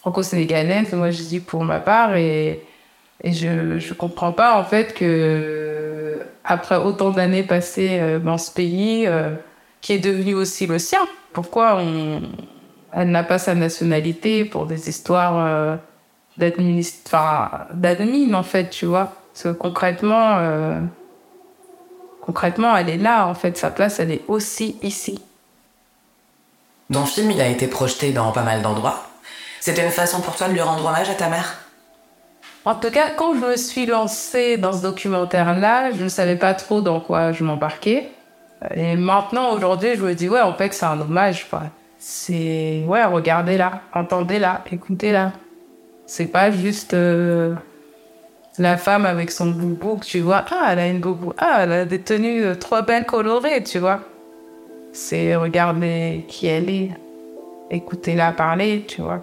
franco-sénégalais. 0.00 0.84
Moi, 0.92 1.10
je 1.10 1.22
dis 1.22 1.40
pour 1.40 1.64
ma 1.64 1.80
part. 1.80 2.16
Et, 2.16 2.62
et 3.22 3.32
je 3.32 3.48
ne 3.48 3.94
comprends 3.94 4.32
pas, 4.32 4.58
en 4.58 4.64
fait, 4.64 4.94
que 4.94 6.18
après 6.44 6.76
autant 6.76 7.10
d'années 7.10 7.42
passées 7.42 7.98
euh, 8.00 8.18
dans 8.18 8.38
ce 8.38 8.50
pays, 8.50 9.08
qui 9.80 9.92
est 9.92 9.98
devenu 9.98 10.34
aussi 10.34 10.66
le 10.66 10.78
sien, 10.78 11.00
pourquoi 11.32 11.82
elle 12.92 13.10
n'a 13.10 13.24
pas 13.24 13.38
sa 13.38 13.54
nationalité 13.54 14.44
pour 14.44 14.66
des 14.66 14.88
histoires 14.88 15.68
d'admin, 16.36 18.34
en 18.34 18.42
fait, 18.42 18.70
tu 18.70 18.86
vois? 18.86 19.12
Parce 19.32 19.42
que 19.44 19.48
concrètement 19.50 20.38
concrètement, 22.26 22.76
elle 22.76 22.90
est 22.90 22.98
là, 22.98 23.26
en 23.28 23.34
fait. 23.34 23.56
Sa 23.56 23.70
place, 23.70 24.00
elle 24.00 24.10
est 24.10 24.22
aussi 24.28 24.76
ici. 24.82 25.20
Ton 26.92 27.06
film, 27.06 27.30
il 27.30 27.40
a 27.40 27.48
été 27.48 27.68
projeté 27.68 28.12
dans 28.12 28.32
pas 28.32 28.42
mal 28.42 28.62
d'endroits. 28.62 29.06
C'était 29.60 29.84
une 29.84 29.92
façon 29.92 30.20
pour 30.20 30.36
toi 30.36 30.48
de 30.48 30.52
lui 30.52 30.60
rendre 30.60 30.84
hommage 30.84 31.08
à 31.08 31.14
ta 31.14 31.28
mère? 31.28 31.65
En 32.66 32.74
tout 32.74 32.90
cas, 32.90 33.10
quand 33.16 33.32
je 33.34 33.46
me 33.46 33.56
suis 33.56 33.86
lancée 33.86 34.56
dans 34.56 34.72
ce 34.72 34.82
documentaire-là, 34.82 35.92
je 35.92 36.02
ne 36.02 36.08
savais 36.08 36.34
pas 36.34 36.52
trop 36.52 36.80
dans 36.80 36.98
quoi 36.98 37.30
je 37.30 37.44
m'embarquais. 37.44 38.08
Et 38.74 38.96
maintenant, 38.96 39.54
aujourd'hui, 39.54 39.90
je 39.94 40.04
me 40.04 40.14
dis, 40.14 40.28
ouais, 40.28 40.40
en 40.40 40.52
fait, 40.52 40.74
c'est 40.74 40.84
un 40.84 41.00
hommage. 41.00 41.46
C'est, 41.96 42.82
ouais, 42.88 43.04
regardez-la, 43.04 43.82
entendez-la, 43.94 44.64
écoutez-la. 44.70 45.32
C'est 46.06 46.26
pas 46.26 46.50
juste. 46.50 46.92
Euh, 46.92 47.54
la 48.58 48.76
femme 48.76 49.06
avec 49.06 49.30
son 49.30 49.46
boubou, 49.50 50.00
tu 50.02 50.20
vois, 50.20 50.44
ah, 50.50 50.70
elle 50.72 50.78
a 50.78 50.88
une 50.88 51.00
boubou, 51.00 51.34
ah, 51.38 51.58
elle 51.60 51.72
a 51.72 51.84
des 51.84 52.00
tenues 52.00 52.42
euh, 52.42 52.54
trop 52.54 52.82
belles 52.82 53.04
colorées, 53.04 53.62
tu 53.62 53.78
vois. 53.78 54.00
C'est 54.92 55.36
regarder 55.36 56.24
qui 56.26 56.46
elle 56.46 56.70
est, 56.70 56.90
écouter-la 57.70 58.32
parler, 58.32 58.84
tu 58.88 59.02
vois. 59.02 59.20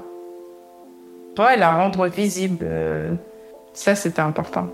Ouais, 1.40 1.58
la 1.58 1.76
rendre 1.76 2.08
visible, 2.08 2.64
euh, 2.64 3.16
ça 3.74 3.96
c'était 3.96 4.22
important. 4.22 4.68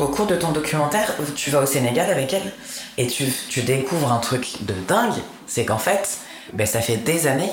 Au 0.00 0.08
cours 0.08 0.26
de 0.26 0.34
ton 0.36 0.50
documentaire, 0.52 1.14
tu 1.36 1.50
vas 1.50 1.62
au 1.62 1.66
Sénégal 1.66 2.10
avec 2.10 2.32
elle 2.34 2.52
et 2.98 3.06
tu, 3.06 3.24
tu 3.48 3.62
découvres 3.62 4.12
un 4.12 4.18
truc 4.18 4.64
de 4.64 4.74
dingue, 4.86 5.14
c'est 5.46 5.64
qu'en 5.64 5.78
fait, 5.78 6.18
ben, 6.52 6.66
ça 6.66 6.80
fait 6.80 6.96
des 6.96 7.26
années 7.26 7.50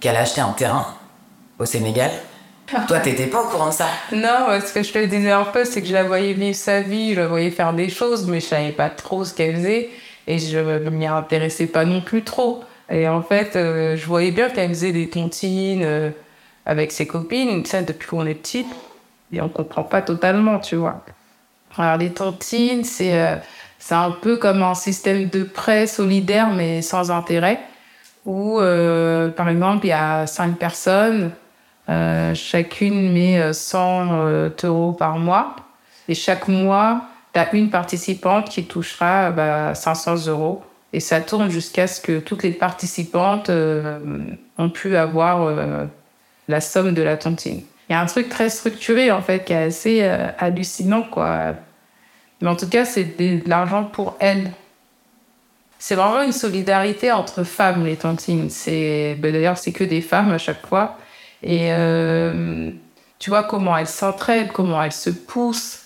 qu'elle 0.00 0.16
a 0.16 0.20
acheté 0.20 0.40
un 0.40 0.52
terrain 0.52 0.86
au 1.58 1.64
Sénégal. 1.64 2.10
Toi, 2.88 3.00
t'étais 3.00 3.26
pas 3.26 3.42
au 3.42 3.48
courant 3.48 3.68
de 3.68 3.74
ça 3.74 3.88
Non, 4.12 4.60
ce 4.64 4.72
que 4.72 4.82
je 4.82 4.92
te 4.92 5.04
disais 5.04 5.30
un 5.30 5.44
peu, 5.44 5.64
c'est 5.64 5.82
que 5.82 5.88
je 5.88 5.92
la 5.92 6.04
voyais 6.04 6.32
vivre 6.32 6.56
sa 6.56 6.80
vie, 6.80 7.14
je 7.14 7.20
la 7.20 7.28
voyais 7.28 7.50
faire 7.50 7.72
des 7.72 7.88
choses, 7.88 8.26
mais 8.26 8.40
je 8.40 8.46
savais 8.46 8.72
pas 8.72 8.88
trop 8.88 9.24
ce 9.24 9.34
qu'elle 9.34 9.56
faisait 9.56 9.90
et 10.26 10.38
je 10.38 10.58
m'y 10.88 11.06
intéressais 11.06 11.66
pas 11.66 11.84
non 11.84 12.00
plus 12.00 12.22
trop. 12.22 12.62
Et 12.90 13.08
en 13.08 13.22
fait, 13.22 13.56
euh, 13.56 13.96
je 13.96 14.06
voyais 14.06 14.30
bien 14.30 14.50
qu'elle 14.50 14.68
faisait 14.68 14.92
des 14.92 15.08
tontines 15.08 15.82
euh, 15.82 16.10
avec 16.66 16.92
ses 16.92 17.06
copines, 17.06 17.64
ça 17.64 17.82
depuis 17.82 18.08
qu'on 18.08 18.26
est 18.26 18.34
petite, 18.34 18.68
et 19.32 19.40
on 19.40 19.48
comprend 19.48 19.82
pas 19.82 20.02
totalement, 20.02 20.58
tu 20.58 20.76
vois. 20.76 21.02
Alors, 21.78 21.96
les 21.96 22.12
tontines, 22.12 22.84
c'est 22.84 23.18
euh, 23.18 23.36
c'est 23.78 23.94
un 23.94 24.10
peu 24.12 24.36
comme 24.36 24.62
un 24.62 24.74
système 24.74 25.28
de 25.28 25.42
prêt 25.42 25.86
solidaire, 25.86 26.50
mais 26.50 26.82
sans 26.82 27.10
intérêt, 27.10 27.58
où, 28.24 28.60
par 29.36 29.48
exemple, 29.48 29.86
il 29.86 29.88
y 29.88 29.92
a 29.92 30.28
cinq 30.28 30.56
personnes, 30.56 31.32
chacune 31.88 33.12
met 33.12 33.52
100 33.52 34.52
euros 34.64 34.92
par 34.92 35.18
mois, 35.18 35.56
et 36.08 36.14
chaque 36.14 36.48
mois, 36.48 37.02
tu 37.32 37.40
as 37.40 37.54
une 37.54 37.70
participante 37.70 38.48
qui 38.48 38.64
touchera 38.64 39.30
bah, 39.30 39.74
500 39.74 40.26
euros. 40.26 40.62
Et 40.92 41.00
ça 41.00 41.20
tourne 41.20 41.50
jusqu'à 41.50 41.86
ce 41.86 42.00
que 42.00 42.18
toutes 42.18 42.42
les 42.42 42.50
participantes 42.50 43.48
euh, 43.48 43.98
ont 44.58 44.68
pu 44.68 44.96
avoir 44.96 45.42
euh, 45.42 45.86
la 46.48 46.60
somme 46.60 46.92
de 46.92 47.02
la 47.02 47.16
tontine. 47.16 47.62
Il 47.88 47.92
y 47.92 47.94
a 47.94 48.00
un 48.00 48.06
truc 48.06 48.28
très 48.28 48.50
structuré, 48.50 49.10
en 49.10 49.22
fait, 49.22 49.44
qui 49.44 49.54
est 49.54 49.64
assez 49.64 50.02
euh, 50.02 50.28
hallucinant, 50.38 51.02
quoi. 51.02 51.54
Mais 52.40 52.48
en 52.48 52.56
tout 52.56 52.68
cas, 52.68 52.84
c'est 52.84 53.16
de 53.18 53.48
l'argent 53.48 53.84
pour 53.84 54.16
elles. 54.20 54.50
C'est 55.78 55.94
vraiment 55.94 56.22
une 56.22 56.32
solidarité 56.32 57.10
entre 57.10 57.42
femmes, 57.42 57.84
les 57.84 57.96
tontines. 57.96 58.48
Ben, 58.66 59.32
d'ailleurs, 59.32 59.58
c'est 59.58 59.72
que 59.72 59.84
des 59.84 60.00
femmes 60.00 60.32
à 60.32 60.38
chaque 60.38 60.64
fois. 60.66 60.98
Et 61.42 61.70
tu 63.22 63.30
vois 63.30 63.44
comment 63.44 63.76
elles 63.76 63.86
s'entraident, 63.86 64.50
comment 64.52 64.82
elles 64.82 64.90
se 64.90 65.08
poussent. 65.08 65.82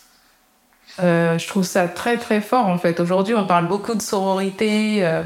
Euh, 1.02 1.36
je 1.36 1.46
trouve 1.46 1.64
ça 1.64 1.86
très 1.86 2.16
très 2.16 2.40
fort 2.40 2.66
en 2.66 2.78
fait. 2.78 2.98
Aujourd'hui, 2.98 3.34
on 3.34 3.46
parle 3.46 3.68
beaucoup 3.68 3.94
de 3.94 4.00
sororité. 4.00 5.04
Euh, 5.04 5.22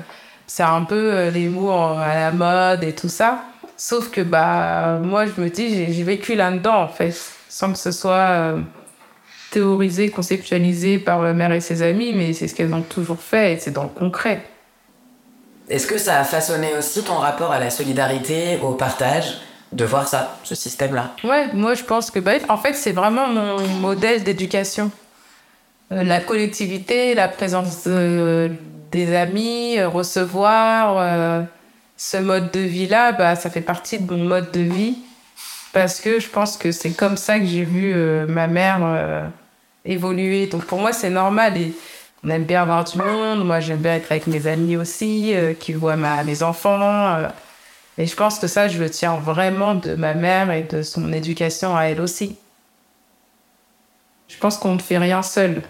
c'est 0.48 0.64
un 0.64 0.82
peu 0.82 1.12
euh, 1.12 1.30
les 1.30 1.48
mots 1.48 1.70
à 1.70 2.14
la 2.14 2.32
mode 2.32 2.82
et 2.82 2.96
tout 2.96 3.08
ça. 3.08 3.44
Sauf 3.76 4.10
que 4.10 4.20
bah 4.20 4.98
moi, 5.00 5.26
je 5.26 5.40
me 5.40 5.48
dis, 5.48 5.92
j'ai 5.92 6.02
vécu 6.02 6.34
là-dedans 6.34 6.82
en 6.82 6.88
fait, 6.88 7.14
sans 7.48 7.70
que 7.72 7.78
ce 7.78 7.92
soit 7.92 8.56
théorisé, 9.52 10.10
conceptualisé 10.10 10.98
par 10.98 11.20
ma 11.20 11.32
mère 11.32 11.52
et 11.52 11.60
ses 11.60 11.82
amis, 11.82 12.12
mais 12.12 12.32
c'est 12.32 12.48
ce 12.48 12.56
qu'elles 12.56 12.74
ont 12.74 12.82
toujours 12.82 13.20
fait 13.20 13.52
et 13.52 13.58
c'est 13.60 13.70
dans 13.70 13.84
le 13.84 13.88
concret. 13.88 14.42
Est-ce 15.68 15.86
que 15.86 15.96
ça 15.96 16.18
a 16.18 16.24
façonné 16.24 16.74
aussi 16.76 17.04
ton 17.04 17.14
rapport 17.14 17.52
à 17.52 17.60
la 17.60 17.70
solidarité, 17.70 18.58
au 18.60 18.72
partage? 18.72 19.38
De 19.72 19.84
voir 19.84 20.08
ça, 20.08 20.38
ce 20.42 20.54
système-là 20.54 21.12
Ouais, 21.24 21.52
moi 21.52 21.74
je 21.74 21.84
pense 21.84 22.10
que 22.10 22.18
bah, 22.18 22.32
en 22.48 22.56
fait 22.56 22.74
c'est 22.74 22.92
vraiment 22.92 23.28
mon 23.28 23.58
modèle 23.80 24.24
d'éducation. 24.24 24.90
Euh, 25.92 26.04
la 26.04 26.20
collectivité, 26.20 27.14
la 27.14 27.28
présence 27.28 27.86
des 27.86 29.16
amis, 29.16 29.78
euh, 29.78 29.88
recevoir, 29.88 30.96
euh, 30.98 31.42
ce 31.96 32.16
mode 32.16 32.50
de 32.52 32.60
vie-là, 32.60 33.12
bah, 33.12 33.34
ça 33.34 33.50
fait 33.50 33.60
partie 33.60 33.98
de 33.98 34.12
mon 34.12 34.24
mode 34.24 34.52
de 34.52 34.60
vie 34.60 34.98
parce 35.72 36.00
que 36.00 36.20
je 36.20 36.28
pense 36.28 36.56
que 36.56 36.72
c'est 36.72 36.90
comme 36.90 37.16
ça 37.16 37.38
que 37.38 37.46
j'ai 37.46 37.64
vu 37.64 37.94
ma 38.26 38.48
mère 38.48 39.30
évoluer. 39.84 40.48
Donc 40.48 40.64
pour 40.64 40.80
moi, 40.80 40.92
c'est 40.92 41.10
normal. 41.10 41.56
Et 41.56 41.72
on 42.24 42.30
aime 42.30 42.42
bien 42.42 42.62
avoir 42.62 42.82
du 42.82 42.98
monde. 42.98 43.44
Moi, 43.44 43.60
j'aime 43.60 43.78
bien 43.78 43.94
être 43.94 44.10
avec 44.10 44.26
mes 44.26 44.48
amis 44.48 44.76
aussi, 44.76 45.32
qui 45.60 45.72
voient 45.72 45.94
mes 45.94 46.42
enfants. 46.42 47.18
Et 48.00 48.06
je 48.06 48.16
pense 48.16 48.38
que 48.38 48.46
ça, 48.46 48.66
je 48.66 48.82
le 48.82 48.88
tiens 48.88 49.16
vraiment 49.16 49.74
de 49.74 49.94
ma 49.94 50.14
mère 50.14 50.50
et 50.50 50.62
de 50.62 50.80
son 50.80 51.12
éducation 51.12 51.76
à 51.76 51.82
elle 51.82 52.00
aussi. 52.00 52.38
Je 54.26 54.38
pense 54.38 54.56
qu'on 54.56 54.76
ne 54.76 54.78
fait 54.78 54.96
rien 54.96 55.22
seul. 55.22 55.60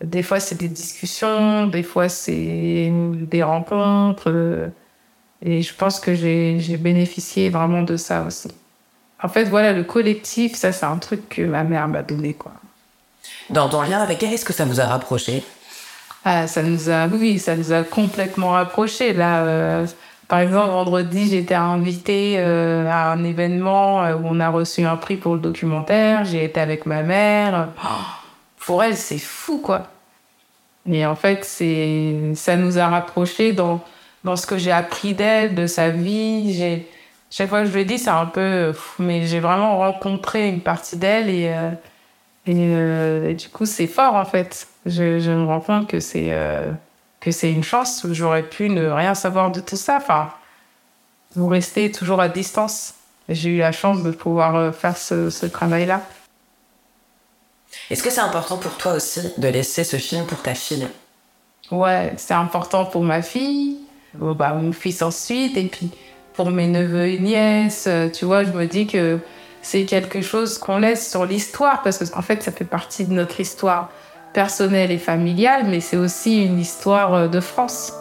Des 0.00 0.22
fois, 0.22 0.38
c'est 0.38 0.54
des 0.54 0.68
discussions, 0.68 1.66
des 1.66 1.82
fois, 1.82 2.08
c'est 2.08 2.92
des 2.92 3.42
rencontres. 3.42 4.70
Et 5.42 5.62
je 5.62 5.74
pense 5.74 5.98
que 5.98 6.14
j'ai 6.14 6.76
bénéficié 6.76 7.50
vraiment 7.50 7.82
de 7.82 7.96
ça 7.96 8.22
aussi. 8.22 8.52
En 9.20 9.28
fait, 9.28 9.46
voilà, 9.46 9.72
le 9.72 9.82
collectif, 9.82 10.54
ça, 10.54 10.70
c'est 10.70 10.86
un 10.86 10.98
truc 10.98 11.28
que 11.28 11.42
ma 11.42 11.64
mère 11.64 11.88
m'a 11.88 12.04
donné, 12.04 12.34
quoi. 12.34 12.52
Dans 13.50 13.68
ton 13.68 13.82
lien 13.82 14.00
avec 14.00 14.22
elle, 14.22 14.32
est-ce 14.32 14.44
que 14.44 14.52
ça 14.52 14.64
vous 14.64 14.80
a 14.80 14.86
rapproché 14.86 15.42
ah, 16.24 16.46
ça 16.46 16.62
nous 16.62 16.90
a, 16.90 17.06
oui, 17.06 17.38
ça 17.38 17.56
nous 17.56 17.72
a 17.72 17.84
complètement 17.84 18.50
rapprochés. 18.50 19.12
Là, 19.14 19.44
euh, 19.44 19.86
par 20.28 20.40
exemple, 20.40 20.70
vendredi, 20.70 21.28
j'étais 21.28 21.54
invitée 21.54 22.36
euh, 22.38 22.86
à 22.86 23.10
un 23.12 23.24
événement 23.24 24.02
où 24.10 24.20
on 24.24 24.40
a 24.40 24.50
reçu 24.50 24.84
un 24.84 24.96
prix 24.96 25.16
pour 25.16 25.34
le 25.34 25.40
documentaire. 25.40 26.24
J'ai 26.24 26.44
été 26.44 26.60
avec 26.60 26.86
ma 26.86 27.02
mère. 27.02 27.68
Oh 27.82 27.88
pour 28.68 28.84
elle, 28.84 28.98
c'est 28.98 29.18
fou, 29.18 29.62
quoi. 29.62 29.86
Et 30.86 31.06
en 31.06 31.16
fait, 31.16 31.42
c'est, 31.42 32.34
ça 32.34 32.54
nous 32.54 32.78
a 32.78 32.86
rapprochés 32.88 33.54
dans, 33.54 33.80
dans 34.24 34.36
ce 34.36 34.46
que 34.46 34.58
j'ai 34.58 34.72
appris 34.72 35.14
d'elle, 35.14 35.54
de 35.54 35.66
sa 35.66 35.88
vie. 35.88 36.52
J'ai, 36.52 36.86
chaque 37.30 37.48
fois 37.48 37.62
que 37.62 37.70
je 37.70 37.74
lui 37.74 37.86
dis, 37.86 37.98
c'est 37.98 38.10
un 38.10 38.26
peu, 38.26 38.74
mais 38.98 39.26
j'ai 39.26 39.40
vraiment 39.40 39.78
rencontré 39.78 40.50
une 40.50 40.60
partie 40.60 40.98
d'elle 40.98 41.30
et, 41.30 41.48
euh, 41.48 41.70
euh, 42.48 43.30
et, 43.30 43.34
du 43.34 43.48
coup, 43.48 43.64
c'est 43.64 43.86
fort, 43.86 44.14
en 44.14 44.26
fait. 44.26 44.68
Je, 44.84 45.18
je 45.18 45.30
me 45.30 45.46
rends 45.46 45.60
compte 45.60 45.88
que 45.88 45.98
c'est, 45.98 46.28
euh, 46.32 46.70
que 47.20 47.30
c'est 47.30 47.52
une 47.52 47.64
chance. 47.64 48.06
J'aurais 48.10 48.42
pu 48.42 48.68
ne 48.70 48.88
rien 48.88 49.14
savoir 49.14 49.50
de 49.50 49.60
tout 49.60 49.76
ça. 49.76 49.96
Enfin, 49.96 50.30
vous 51.34 51.48
restez 51.48 51.90
toujours 51.90 52.20
à 52.20 52.28
distance. 52.28 52.94
J'ai 53.28 53.50
eu 53.50 53.58
la 53.58 53.72
chance 53.72 54.02
de 54.02 54.10
pouvoir 54.10 54.74
faire 54.74 54.96
ce, 54.96 55.30
ce 55.30 55.46
travail-là. 55.46 56.02
Est-ce 57.90 58.02
que 58.02 58.10
c'est 58.10 58.20
important 58.20 58.56
pour 58.56 58.76
toi 58.76 58.94
aussi 58.94 59.20
de 59.36 59.48
laisser 59.48 59.84
ce 59.84 59.96
film 59.96 60.26
pour 60.26 60.42
ta 60.42 60.54
fille? 60.54 60.88
Ouais, 61.70 62.14
c'est 62.16 62.34
important 62.34 62.86
pour 62.86 63.02
ma 63.02 63.20
fille, 63.20 63.76
bah, 64.14 64.54
mon 64.54 64.72
fils 64.72 65.02
ensuite, 65.02 65.56
et 65.56 65.64
puis 65.64 65.90
pour 66.32 66.50
mes 66.50 66.66
neveux 66.66 67.06
et 67.06 67.18
nièces. 67.18 67.84
Euh, 67.86 68.08
tu 68.08 68.24
vois, 68.24 68.44
je 68.44 68.50
me 68.50 68.66
dis 68.66 68.86
que 68.86 69.18
c'est 69.60 69.84
quelque 69.84 70.22
chose 70.22 70.56
qu'on 70.56 70.78
laisse 70.78 71.10
sur 71.10 71.26
l'histoire, 71.26 71.82
parce 71.82 71.98
qu'en 71.98 72.20
en 72.20 72.22
fait, 72.22 72.42
ça 72.42 72.52
fait 72.52 72.64
partie 72.64 73.04
de 73.04 73.12
notre 73.12 73.40
histoire 73.40 73.90
personnelle 74.32 74.90
et 74.90 74.98
familiale, 74.98 75.64
mais 75.66 75.80
c'est 75.80 75.96
aussi 75.96 76.44
une 76.44 76.58
histoire 76.58 77.14
euh, 77.14 77.28
de 77.28 77.40
France. 77.40 77.92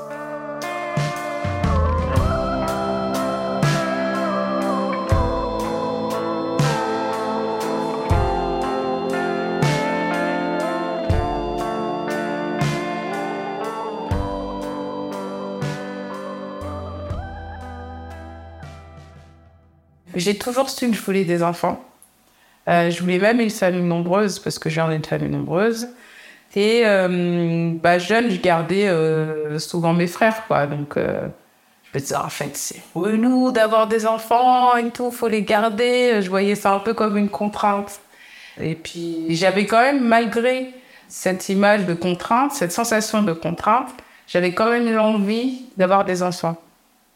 J'ai 20.15 20.35
toujours 20.35 20.69
su 20.69 20.89
que 20.89 20.95
je 20.95 21.01
voulais 21.01 21.25
des 21.25 21.43
enfants. 21.43 21.83
Euh, 22.67 22.89
je 22.89 22.99
voulais 23.01 23.19
même 23.19 23.39
une 23.39 23.49
famille 23.49 23.83
nombreuse 23.83 24.39
parce 24.39 24.59
que 24.59 24.69
j'ai 24.69 24.81
une 24.81 25.05
famille 25.05 25.29
nombreuse. 25.29 25.87
Et 26.57 26.81
euh, 26.85 27.71
bah, 27.75 27.99
jeune, 27.99 28.31
je 28.31 28.41
gardais 28.41 28.87
euh, 28.87 29.59
souvent 29.59 29.93
mes 29.93 30.07
frères, 30.07 30.47
quoi. 30.47 30.65
Donc, 30.65 30.95
je 30.95 31.91
me 31.93 31.99
disais, 31.99 32.15
en 32.15 32.29
fait, 32.29 32.57
c'est 32.57 32.81
nous 32.95 33.51
d'avoir 33.51 33.85
des 33.85 34.07
enfants 34.07 34.75
et 34.75 34.89
tout, 34.89 35.11
faut 35.11 35.27
les 35.27 35.43
garder. 35.43 36.19
Je 36.19 36.29
voyais 36.31 36.55
ça 36.55 36.71
un 36.73 36.79
peu 36.79 36.95
comme 36.95 37.15
une 37.15 37.29
contrainte. 37.29 37.99
Et 38.59 38.73
puis, 38.73 39.27
j'avais 39.35 39.67
quand 39.67 39.81
même, 39.81 40.03
malgré 40.03 40.73
cette 41.07 41.47
image 41.49 41.85
de 41.85 41.93
contrainte, 41.93 42.53
cette 42.53 42.71
sensation 42.71 43.21
de 43.21 43.33
contrainte, 43.33 43.89
j'avais 44.27 44.51
quand 44.51 44.71
même 44.71 44.91
l'envie 44.91 45.61
d'avoir 45.77 46.05
des 46.05 46.23
enfants. 46.23 46.57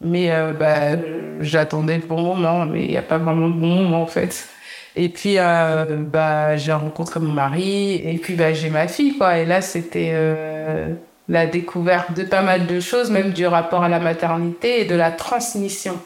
Mais 0.02 0.30
euh, 0.30 0.54
bah, 0.54 1.02
j'attendais 1.40 1.98
le 1.98 2.06
bon 2.06 2.22
moment, 2.22 2.68
mais 2.68 2.86
il 2.86 2.92
n'y 2.92 2.98
a 2.98 3.02
pas 3.02 3.18
vraiment 3.18 3.50
de 3.50 3.60
bon 3.60 3.84
moment 3.84 4.04
en 4.04 4.08
fait. 4.08 4.48
Et 4.96 5.10
puis, 5.10 5.36
euh, 5.38 5.86
bah, 6.00 6.58
j'ai 6.58 6.74
rencontré 6.74 7.20
mon 7.20 7.32
mari, 7.32 7.96
et 7.96 8.18
puis 8.18 8.36
bah, 8.36 8.54
j'ai 8.54 8.70
ma 8.70 8.88
fille, 8.88 9.18
quoi. 9.18 9.38
Et 9.38 9.46
là, 9.46 9.62
c'était 9.62 10.12
euh, 10.14 10.94
la 11.30 11.46
découverte 11.46 12.14
de 12.14 12.24
pas 12.24 12.42
mal 12.42 12.68
de 12.68 12.80
choses, 12.80 13.10
même 13.10 13.32
du 13.32 13.48
rapport 13.48 13.84
à 13.84 13.90
la 13.90 14.00
maternité 14.00 14.82
et 14.82 14.86
de 14.86 14.96
la 14.96 15.12
transmission. 15.12 15.98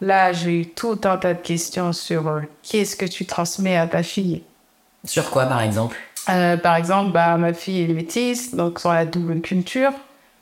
Là, 0.00 0.32
j'ai 0.32 0.60
eu 0.60 0.66
tout 0.66 1.00
un 1.04 1.16
tas 1.16 1.34
de 1.34 1.40
questions 1.40 1.92
sur 1.92 2.40
qu'est-ce 2.62 2.96
que 2.96 3.06
tu 3.06 3.26
transmets 3.26 3.76
à 3.76 3.86
ta 3.86 4.02
fille? 4.02 4.42
Sur 5.04 5.30
quoi, 5.30 5.46
par 5.46 5.60
exemple? 5.62 5.96
Par 6.26 6.76
exemple, 6.76 7.12
bah, 7.12 7.36
ma 7.36 7.52
fille 7.52 7.82
est 7.82 7.92
métisse, 7.92 8.54
donc 8.54 8.78
sur 8.78 8.92
la 8.92 9.04
double 9.04 9.40
culture. 9.40 9.90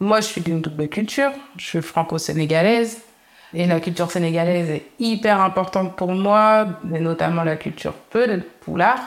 Moi, 0.00 0.20
je 0.20 0.26
suis 0.26 0.40
d'une 0.40 0.60
double 0.60 0.88
culture. 0.88 1.30
Je 1.56 1.64
suis 1.64 1.82
franco-sénégalaise. 1.82 2.98
Et 3.52 3.66
la 3.66 3.80
culture 3.80 4.10
sénégalaise 4.10 4.70
est 4.70 4.84
hyper 4.98 5.40
importante 5.40 5.96
pour 5.96 6.12
moi, 6.12 6.66
mais 6.84 7.00
notamment 7.00 7.42
la 7.42 7.56
culture 7.56 7.94
Peul, 8.10 8.44
Poulard. 8.60 9.00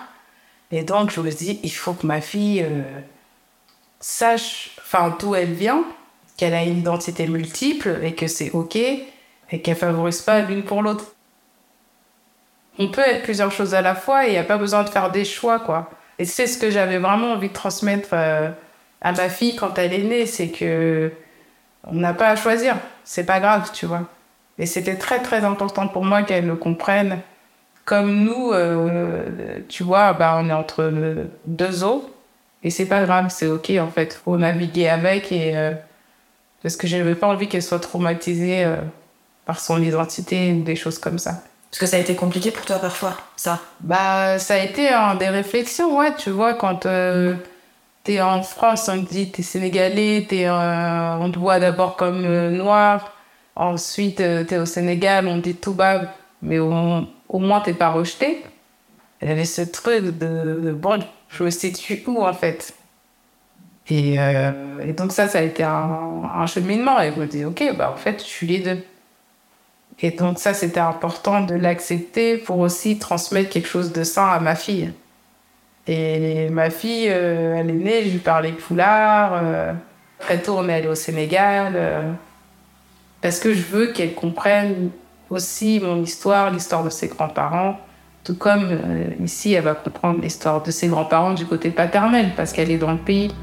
Et 0.71 0.84
donc, 0.84 1.12
je 1.12 1.21
me 1.21 1.29
dis, 1.29 1.60
il 1.63 1.71
faut 1.71 1.93
que 1.93 2.06
ma 2.06 2.19
fille 2.19 2.63
euh, 2.63 2.82
sache 3.99 4.75
d'où 5.19 5.36
elle 5.36 5.53
vient, 5.53 5.84
qu'elle 6.36 6.53
a 6.53 6.63
une 6.63 6.79
identité 6.79 7.27
multiple 7.27 7.99
et 8.03 8.13
que 8.15 8.27
c'est 8.27 8.51
OK 8.51 8.75
et 8.75 9.62
qu'elle 9.62 9.75
favorise 9.75 10.21
pas 10.21 10.41
l'une 10.41 10.63
pour 10.63 10.82
l'autre. 10.82 11.06
On 12.79 12.89
peut 12.89 13.01
être 13.01 13.23
plusieurs 13.23 13.51
choses 13.51 13.73
à 13.75 13.82
la 13.82 13.95
fois 13.95 14.25
et 14.25 14.29
il 14.29 14.32
n'y 14.32 14.39
a 14.39 14.43
pas 14.43 14.58
besoin 14.58 14.84
de 14.84 14.89
faire 14.89 15.12
des 15.12 15.25
choix, 15.25 15.60
quoi. 15.60 15.91
Et 16.19 16.25
c'est 16.25 16.47
ce 16.47 16.58
que 16.58 16.69
j'avais 16.69 16.97
vraiment 16.97 17.34
envie 17.34 17.49
de 17.49 17.53
transmettre 17.53 18.10
euh, 18.13 18.49
à 19.01 19.12
ma 19.12 19.29
fille 19.29 19.56
quand 19.56 19.77
elle 19.77 19.93
est 19.93 20.03
née, 20.03 20.25
c'est 20.25 20.49
que 20.49 21.12
on 21.86 21.95
n'a 21.95 22.13
pas 22.13 22.29
à 22.29 22.36
choisir. 22.36 22.77
C'est 23.03 23.25
pas 23.25 23.39
grave, 23.39 23.69
tu 23.73 23.86
vois. 23.86 24.08
Et 24.59 24.65
c'était 24.65 24.95
très 24.95 25.21
très 25.21 25.43
important 25.43 25.87
pour 25.87 26.05
moi 26.05 26.23
qu'elle 26.23 26.45
le 26.45 26.55
comprenne. 26.55 27.19
Comme 27.85 28.23
nous, 28.23 28.51
euh, 28.53 29.59
tu 29.67 29.83
vois, 29.83 30.13
bah, 30.13 30.39
on 30.39 30.49
est 30.49 30.53
entre 30.53 30.91
deux 31.45 31.83
eaux. 31.83 32.09
Et 32.63 32.69
c'est 32.69 32.85
pas 32.85 33.03
grave, 33.03 33.27
c'est 33.29 33.47
ok 33.47 33.71
en 33.79 33.89
fait. 33.89 34.13
Faut 34.23 34.37
naviguer 34.37 34.87
avec 34.87 35.31
et 35.31 35.57
euh, 35.57 35.73
parce 36.61 36.77
que 36.77 36.87
je 36.87 36.95
n'avais 36.95 37.15
pas 37.15 37.27
envie 37.27 37.49
qu'elle 37.49 37.63
soit 37.63 37.79
traumatisée 37.79 38.63
euh, 38.63 38.77
par 39.45 39.59
son 39.59 39.81
identité 39.81 40.53
ou 40.53 40.63
des 40.63 40.77
choses 40.77 40.97
comme 40.97 41.19
ça. 41.19 41.43
Est-ce 41.73 41.79
que 41.79 41.85
ça 41.85 41.97
a 41.97 41.99
été 41.99 42.15
compliqué 42.15 42.51
pour 42.51 42.65
toi 42.65 42.77
parfois, 42.77 43.17
ça? 43.35 43.59
Bah, 43.81 44.37
ça 44.39 44.53
a 44.53 44.57
été 44.59 44.89
des 45.19 45.29
réflexions, 45.29 45.97
ouais, 45.97 46.13
tu 46.15 46.29
vois, 46.29 46.53
quand 46.53 46.85
t'es 48.03 48.21
en 48.21 48.43
France, 48.43 48.89
on 48.89 49.03
te 49.03 49.09
dit 49.09 49.31
t'es 49.31 49.43
sénégalais, 49.43 50.25
t'es, 50.27 50.45
euh, 50.45 51.17
on 51.17 51.31
te 51.31 51.39
voit 51.39 51.59
d'abord 51.59 51.95
comme 51.95 52.25
euh, 52.25 52.49
noir, 52.49 53.12
ensuite 53.55 54.19
euh, 54.21 54.43
t'es 54.43 54.57
au 54.57 54.65
Sénégal, 54.65 55.27
on 55.27 55.37
dit 55.37 55.55
Toubab, 55.55 56.09
mais 56.41 56.59
au, 56.59 56.73
au 57.29 57.39
moins 57.39 57.61
t'es 57.61 57.73
pas 57.73 57.89
rejeté. 57.89 58.43
Il 59.21 59.29
y 59.29 59.31
avait 59.31 59.45
ce 59.45 59.61
truc 59.61 60.17
de, 60.17 60.75
bon, 60.77 60.99
je 61.29 61.43
me 61.43 61.49
situe 61.49 62.03
où 62.07 62.23
en 62.23 62.33
fait? 62.33 62.73
Et, 63.89 64.19
euh, 64.19 64.51
et 64.85 64.93
donc 64.93 65.11
ça, 65.11 65.27
ça 65.27 65.39
a 65.39 65.41
été 65.41 65.63
un, 65.63 66.45
cheminement. 66.45 66.99
Et 67.01 67.13
je 67.13 67.19
me 67.19 67.25
dis, 67.25 67.45
ok, 67.45 67.75
bah 67.77 67.91
en 67.93 67.97
fait, 67.97 68.19
je 68.19 68.27
suis 68.27 68.47
les 68.47 68.59
deux. 68.59 68.83
Et 70.01 70.11
donc 70.11 70.39
ça, 70.39 70.53
c'était 70.53 70.79
important 70.79 71.41
de 71.41 71.55
l'accepter 71.55 72.37
pour 72.37 72.59
aussi 72.59 72.99
transmettre 72.99 73.49
quelque 73.49 73.67
chose 73.67 73.93
de 73.93 74.03
sain 74.03 74.27
à 74.27 74.39
ma 74.39 74.55
fille. 74.55 74.91
Et 75.87 76.49
ma 76.49 76.69
fille, 76.69 77.07
euh, 77.09 77.55
elle 77.57 77.69
est 77.69 77.73
née, 77.73 78.03
je 78.03 78.09
lui 78.11 78.19
parlais 78.19 78.53
foulard. 78.53 79.33
Euh, 79.35 79.73
très 80.19 80.41
tôt, 80.41 80.55
on 80.57 80.67
est 80.67 80.73
allé 80.73 80.87
au 80.87 80.95
Sénégal. 80.95 82.15
Parce 83.23 83.39
que 83.39 83.53
je 83.53 83.62
veux 83.62 83.88
qu'elle 83.93 84.13
comprenne 84.13 84.89
aussi 85.29 85.79
mon 85.79 86.03
histoire, 86.03 86.51
l'histoire 86.51 86.83
de 86.83 86.89
ses 86.89 87.07
grands-parents. 87.07 87.79
Tout 88.25 88.36
comme 88.36 88.67
euh, 88.69 89.05
ici, 89.23 89.53
elle 89.53 89.63
va 89.63 89.75
comprendre 89.75 90.21
l'histoire 90.21 90.62
de 90.62 90.71
ses 90.71 90.89
grands-parents 90.89 91.33
du 91.33 91.45
côté 91.45 91.71
paternel, 91.71 92.31
parce 92.36 92.51
qu'elle 92.51 92.69
est 92.69 92.77
dans 92.77 92.91
le 92.91 92.97
pays. 92.97 93.33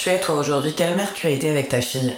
Tu 0.00 0.08
es 0.08 0.18
toi 0.18 0.36
aujourd'hui 0.36 0.72
Quelle 0.74 0.96
mère 0.96 1.12
tu 1.12 1.26
as 1.26 1.30
été 1.30 1.50
avec 1.50 1.68
ta 1.68 1.82
fille? 1.82 2.14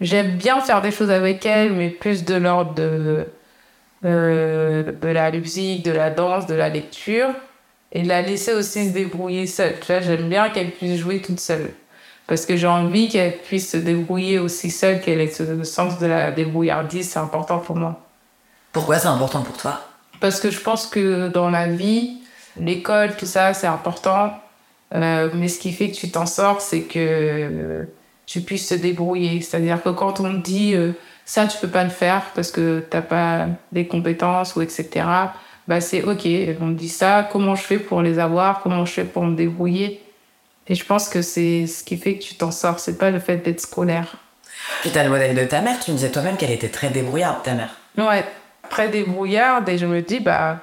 J'aime 0.00 0.36
bien 0.36 0.60
faire 0.60 0.80
des 0.80 0.90
choses 0.90 1.10
avec 1.10 1.44
elle, 1.44 1.74
mais 1.74 1.90
plus 1.90 2.24
de 2.24 2.34
l'ordre 2.34 2.74
de, 2.74 3.26
euh, 4.04 4.92
de 4.92 5.08
la 5.08 5.30
musique, 5.30 5.84
de 5.84 5.92
la 5.92 6.10
danse, 6.10 6.46
de 6.46 6.54
la 6.54 6.70
lecture. 6.70 7.28
Et 7.92 8.02
la 8.02 8.22
laisser 8.22 8.54
aussi 8.54 8.88
se 8.88 8.94
débrouiller 8.94 9.46
seule. 9.46 9.78
Tu 9.80 9.92
vois, 9.92 10.00
j'aime 10.00 10.28
bien 10.28 10.48
qu'elle 10.48 10.70
puisse 10.70 10.98
jouer 10.98 11.20
toute 11.20 11.38
seule. 11.38 11.70
Parce 12.26 12.46
que 12.46 12.56
j'ai 12.56 12.66
envie 12.66 13.10
qu'elle 13.10 13.36
puisse 13.36 13.70
se 13.70 13.76
débrouiller 13.76 14.38
aussi 14.38 14.70
seule, 14.70 15.02
qu'elle 15.02 15.20
ait 15.20 15.30
ce 15.30 15.62
sens 15.64 15.98
de 15.98 16.06
la 16.06 16.30
débrouillardise, 16.30 17.10
c'est 17.10 17.18
important 17.18 17.58
pour 17.58 17.76
moi. 17.76 18.00
Pourquoi 18.72 18.98
c'est 18.98 19.08
important 19.08 19.42
pour 19.42 19.58
toi? 19.58 19.82
Parce 20.20 20.40
que 20.40 20.50
je 20.50 20.60
pense 20.60 20.86
que 20.86 21.28
dans 21.28 21.50
la 21.50 21.66
vie, 21.66 22.22
l'école, 22.58 23.14
tout 23.16 23.26
ça, 23.26 23.52
c'est 23.52 23.66
important. 23.66 24.32
Euh, 24.94 25.30
mais 25.34 25.48
ce 25.48 25.58
qui 25.58 25.72
fait 25.72 25.90
que 25.90 25.96
tu 25.96 26.10
t'en 26.10 26.26
sors, 26.26 26.60
c'est 26.60 26.82
que 26.82 26.98
euh, 26.98 27.84
tu 28.26 28.40
puisses 28.42 28.68
te 28.68 28.74
débrouiller. 28.74 29.40
C'est-à-dire 29.40 29.82
que 29.82 29.88
quand 29.90 30.20
on 30.20 30.40
te 30.40 30.42
dit 30.42 30.74
euh, 30.74 30.92
ça, 31.24 31.46
tu 31.46 31.58
peux 31.58 31.68
pas 31.68 31.84
le 31.84 31.90
faire 31.90 32.22
parce 32.34 32.50
que 32.50 32.84
t'as 32.90 33.02
pas 33.02 33.46
les 33.72 33.86
compétences 33.86 34.54
ou 34.56 34.62
etc. 34.62 35.06
Bah 35.68 35.80
c'est 35.80 36.02
ok. 36.02 36.26
On 36.60 36.66
me 36.66 36.74
dit 36.74 36.88
ça. 36.88 37.28
Comment 37.30 37.54
je 37.54 37.62
fais 37.62 37.78
pour 37.78 38.02
les 38.02 38.18
avoir? 38.18 38.60
Comment 38.62 38.84
je 38.84 38.92
fais 38.92 39.04
pour 39.04 39.24
me 39.24 39.36
débrouiller? 39.36 40.02
Et 40.68 40.74
je 40.74 40.84
pense 40.84 41.08
que 41.08 41.22
c'est 41.22 41.66
ce 41.66 41.82
qui 41.82 41.96
fait 41.96 42.18
que 42.18 42.22
tu 42.22 42.34
t'en 42.34 42.50
sors. 42.50 42.78
C'est 42.78 42.98
pas 42.98 43.10
le 43.10 43.18
fait 43.18 43.38
d'être 43.38 43.60
scolaire. 43.60 44.16
Puis 44.82 44.90
t'as 44.90 45.04
le 45.04 45.10
modèle 45.10 45.34
de 45.34 45.44
ta 45.44 45.60
mère, 45.60 45.80
tu 45.80 45.90
me 45.90 45.96
disais 45.96 46.10
toi-même 46.10 46.36
qu'elle 46.36 46.50
était 46.50 46.68
très 46.68 46.90
débrouillarde, 46.90 47.42
ta 47.42 47.54
mère. 47.54 47.74
Ouais, 47.98 48.24
très 48.68 48.88
débrouillarde 48.88 49.68
et 49.68 49.78
je 49.78 49.86
me 49.86 50.00
dis, 50.00 50.20
bah, 50.20 50.60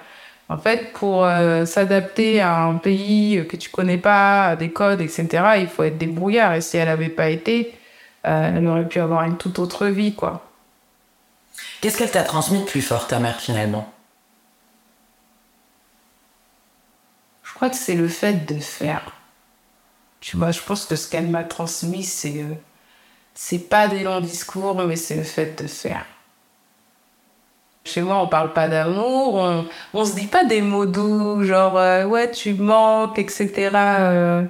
en 0.50 0.58
fait, 0.58 0.94
pour 0.94 1.26
euh, 1.26 1.66
s'adapter 1.66 2.42
à 2.42 2.64
un 2.64 2.76
pays 2.76 3.46
que 3.48 3.56
tu 3.56 3.70
connais 3.70 4.00
pas, 4.00 4.48
à 4.48 4.56
des 4.56 4.72
codes, 4.72 5.00
etc., 5.00 5.28
il 5.60 5.68
faut 5.68 5.84
être 5.84 5.98
débrouillard. 6.00 6.56
Et 6.56 6.62
si 6.62 6.78
elle 6.78 6.88
n'avait 6.88 7.10
pas 7.10 7.30
été, 7.30 7.74
euh, 8.26 8.58
elle 8.58 8.68
aurait 8.68 8.88
pu 8.88 9.00
avoir 9.00 9.24
une 9.24 9.38
toute 9.38 9.60
autre 9.60 9.86
vie, 9.86 10.16
quoi. 10.16 10.44
Qu'est-ce 11.82 11.98
qu'elle 12.00 12.12
t'a 12.12 12.24
transmis 12.24 12.60
de 12.60 12.66
plus 12.66 12.82
fort, 12.82 13.08
ta 13.08 13.20
mère, 13.20 13.40
finalement? 13.40 13.94
Je 17.44 17.54
crois 17.54 17.70
que 17.70 17.76
c'est 17.76 17.96
le 17.96 18.08
fait 18.08 18.46
de 18.52 18.60
faire. 18.60 19.12
Tu 20.20 20.36
vois, 20.36 20.52
je 20.52 20.62
pense 20.62 20.86
que 20.86 20.96
ce 20.96 21.10
qu'elle 21.10 21.28
m'a 21.28 21.44
transmis, 21.44 22.04
c'est 22.04 22.42
euh, 22.42 22.56
c'est 23.36 23.70
pas 23.70 23.88
des 23.88 24.04
longs 24.04 24.20
discours, 24.20 24.76
mais 24.86 24.96
c'est 24.96 25.16
le 25.16 25.24
fait 25.24 25.62
de 25.62 25.68
faire. 25.68 26.06
Chez 27.90 28.02
moi, 28.02 28.22
on 28.22 28.28
parle 28.28 28.54
pas 28.54 28.68
d'amour, 28.68 29.36
on, 29.36 29.66
on 29.94 30.06
se 30.06 30.16
dit 30.16 30.28
pas 30.28 30.44
des 30.44 30.62
mots 30.62 30.86
doux, 30.86 31.44
genre 31.44 31.78
euh, 31.78 32.06
ouais, 32.06 32.30
tu 32.30 32.54
manques, 32.54 33.18
etc. 33.18 33.72
Euh, 33.74 34.44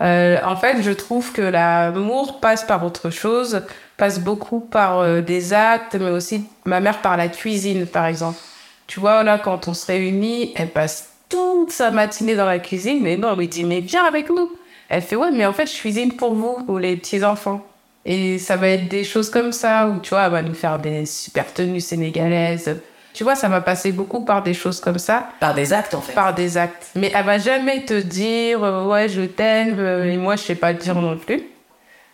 euh, 0.00 0.38
en 0.44 0.56
fait, 0.56 0.82
je 0.82 0.90
trouve 0.90 1.32
que 1.32 1.42
l'amour 1.42 2.40
passe 2.40 2.64
par 2.64 2.84
autre 2.84 3.10
chose, 3.10 3.62
passe 3.96 4.18
beaucoup 4.18 4.60
par 4.60 5.22
des 5.22 5.52
actes, 5.52 5.94
mais 5.94 6.10
aussi 6.10 6.46
ma 6.64 6.80
mère 6.80 7.00
par 7.00 7.16
la 7.16 7.28
cuisine, 7.28 7.86
par 7.86 8.06
exemple. 8.06 8.38
Tu 8.86 8.98
vois, 8.98 9.22
là, 9.22 9.38
quand 9.38 9.68
on 9.68 9.74
se 9.74 9.86
réunit, 9.86 10.52
elle 10.56 10.70
passe 10.70 11.10
toute 11.28 11.70
sa 11.70 11.92
matinée 11.92 12.34
dans 12.34 12.46
la 12.46 12.58
cuisine, 12.58 12.98
mais 13.02 13.16
non, 13.16 13.28
on 13.32 13.36
lui 13.36 13.46
dit, 13.46 13.64
mais 13.64 13.80
viens 13.80 14.04
avec 14.04 14.30
nous. 14.30 14.50
Elle 14.88 15.02
fait, 15.02 15.16
ouais, 15.16 15.30
mais 15.30 15.46
en 15.46 15.52
fait, 15.52 15.66
je 15.66 15.76
cuisine 15.76 16.14
pour 16.14 16.34
vous, 16.34 16.64
pour 16.64 16.80
les 16.80 16.96
petits-enfants. 16.96 17.64
Et 18.04 18.38
ça 18.38 18.56
va 18.56 18.68
être 18.68 18.88
des 18.88 19.04
choses 19.04 19.28
comme 19.30 19.52
ça, 19.52 19.86
où 19.88 20.00
tu 20.00 20.10
vois, 20.10 20.24
elle 20.24 20.32
va 20.32 20.42
nous 20.42 20.54
faire 20.54 20.78
des 20.78 21.04
super 21.06 21.52
tenues 21.52 21.80
sénégalaises. 21.80 22.80
Tu 23.12 23.24
vois, 23.24 23.34
ça 23.34 23.48
m'a 23.48 23.60
passé 23.60 23.92
beaucoup 23.92 24.24
par 24.24 24.42
des 24.42 24.54
choses 24.54 24.80
comme 24.80 24.98
ça, 24.98 25.28
Par 25.40 25.52
des 25.54 25.72
actes, 25.72 25.94
en 25.94 26.00
fait. 26.00 26.12
par 26.12 26.32
des 26.32 26.56
actes. 26.56 26.90
Mais 26.94 27.10
elle 27.14 27.24
va 27.26 27.38
jamais 27.38 27.84
te 27.84 28.00
dire, 28.00 28.62
euh, 28.62 28.86
ouais, 28.86 29.08
je 29.08 29.22
t'aime, 29.22 29.76
euh, 29.78 30.04
et 30.10 30.16
moi, 30.16 30.36
je 30.36 30.42
sais 30.42 30.54
pas 30.54 30.72
le 30.72 30.78
dire 30.78 30.94
non 30.94 31.16
plus. 31.18 31.42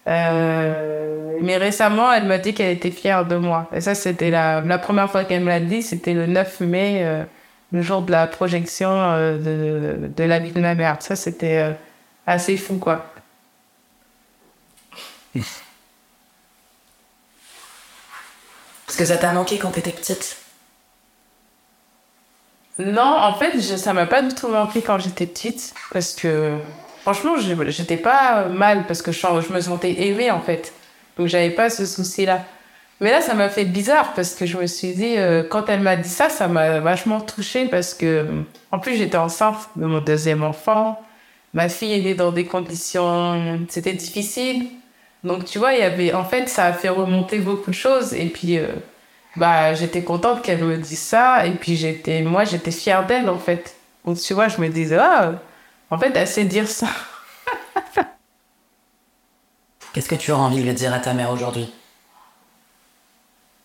Euh, 0.09 1.37
mais 1.42 1.57
récemment, 1.59 2.12
elle 2.12 2.25
m'a 2.25 2.38
dit 2.38 2.55
qu'elle 2.55 2.72
était 2.72 2.90
fière 2.90 3.27
de 3.27 3.37
moi. 3.37 3.68
Et 3.75 3.81
ça, 3.81 3.94
c'était 3.94 4.31
la, 4.31 4.61
la 4.62 4.79
première 4.79 5.11
fois 5.11 5.25
qu'elle 5.25 5.42
me 5.42 5.49
l'a 5.49 5.61
dit, 5.61 5.83
c'était 5.83 6.14
le 6.14 6.27
9 6.27 6.61
mai, 6.61 7.01
euh, 7.05 7.25
le 7.72 7.83
jour 7.83 8.03
de 8.03 8.11
la 8.12 8.27
projection 8.27 8.88
euh, 8.90 9.37
de, 9.38 10.09
de 10.09 10.25
la 10.25 10.38
vie 10.38 10.53
de 10.53 10.61
ma 10.61 10.75
mère. 10.75 10.96
Ça, 11.01 11.14
c'était 11.16 11.59
euh, 11.59 11.72
assez 12.27 12.57
fou, 12.57 12.77
quoi. 12.79 13.07
Parce 18.87 18.99
que 18.99 19.05
ça 19.05 19.16
t'a 19.16 19.33
manqué 19.33 19.59
quand 19.59 19.70
t'étais 19.70 19.90
petite. 19.90 20.37
Non, 22.79 23.03
en 23.03 23.35
fait, 23.35 23.55
je, 23.55 23.77
ça 23.77 23.92
m'a 23.92 24.07
pas 24.07 24.22
du 24.22 24.35
tout 24.35 24.49
manqué 24.49 24.83
quand 24.83 24.99
j'étais 24.99 25.27
petite. 25.27 25.75
Parce 25.92 26.14
que, 26.14 26.57
franchement, 27.03 27.35
j'étais 27.38 27.96
pas 27.96 28.46
mal 28.46 28.87
parce 28.87 29.03
que 29.03 29.12
je, 29.12 29.53
me 29.53 29.61
sentais 29.61 30.07
aimée, 30.07 30.31
en 30.31 30.40
fait. 30.40 30.72
Donc, 31.18 31.27
j'avais 31.27 31.51
pas 31.51 31.70
ce 31.70 31.87
souci-là. 31.87 32.44
Mais 33.01 33.11
là, 33.11 33.20
ça 33.20 33.35
m'a 33.35 33.49
fait 33.49 33.64
bizarre 33.64 34.14
parce 34.14 34.35
que 34.35 34.46
je 34.46 34.57
me 34.57 34.66
suis 34.66 34.94
dit, 34.94 35.16
euh, 35.18 35.42
quand 35.42 35.68
elle 35.68 35.81
m'a 35.81 35.96
dit 35.96 36.09
ça, 36.09 36.31
ça 36.31 36.49
m'a 36.49 36.81
vachement 36.81 37.20
touchée 37.20 37.66
parce 37.66 37.92
que, 37.92 38.07
euh, 38.07 38.42
en 38.72 38.79
plus, 38.79 38.96
j'étais 38.96 39.18
enceinte 39.18 39.57
de 39.77 39.85
mon 39.85 40.01
deuxième 40.01 40.42
enfant. 40.42 41.01
Ma 41.53 41.68
fille 41.68 42.03
née 42.03 42.14
dans 42.14 42.33
des 42.33 42.44
conditions, 42.44 43.61
c'était 43.68 43.92
difficile. 43.94 44.66
Donc, 45.25 45.45
tu 45.45 45.59
vois, 45.59 45.73
il 45.73 45.81
y 45.81 45.83
avait, 45.83 46.13
en 46.13 46.25
fait, 46.25 46.49
ça 46.49 46.67
a 46.67 46.73
fait 46.73 46.89
remonter 46.89 47.39
beaucoup 47.39 47.71
de 47.71 47.75
choses. 47.75 48.15
Et 48.15 48.27
puis, 48.27 48.59
euh, 48.59 48.69
bah, 49.37 49.75
j'étais 49.75 50.03
contente 50.03 50.43
qu'elle 50.43 50.63
me 50.65 50.77
dise 50.77 50.99
ça. 50.99 51.47
Et 51.47 51.53
puis, 51.53 51.77
j'étais, 51.77 52.23
moi, 52.23 52.45
j'étais 52.45 52.71
fière 52.71 53.07
d'elle, 53.07 53.29
en 53.29 53.39
fait. 53.39 53.77
Donc, 54.05 54.19
tu 54.19 54.35
vois, 54.35 54.49
je 54.49 54.61
me 54.61 54.69
disais, 54.69 54.99
ah, 54.99 55.33
en 55.91 55.99
fait, 55.99 56.13
elle 56.15 56.29
sait 56.29 56.45
dire 56.45 56.69
ça. 56.69 56.89
Qu'est-ce 59.93 60.09
que 60.09 60.15
tu 60.15 60.31
aurais 60.31 60.43
envie 60.43 60.63
de 60.63 60.73
dire 60.73 60.93
à 60.93 60.99
ta 60.99 61.13
mère 61.15 61.31
aujourd'hui? 61.31 61.73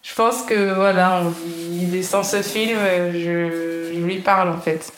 Je 0.01 0.15
pense 0.15 0.41
que, 0.43 0.73
voilà, 0.73 1.23
est 1.93 2.01
sans 2.01 2.23
ce 2.23 2.41
film, 2.41 2.79
euh, 2.79 3.11
je, 3.13 3.93
je 3.93 3.99
lui 3.99 4.19
parle, 4.19 4.49
en 4.49 4.57
fait. 4.57 4.91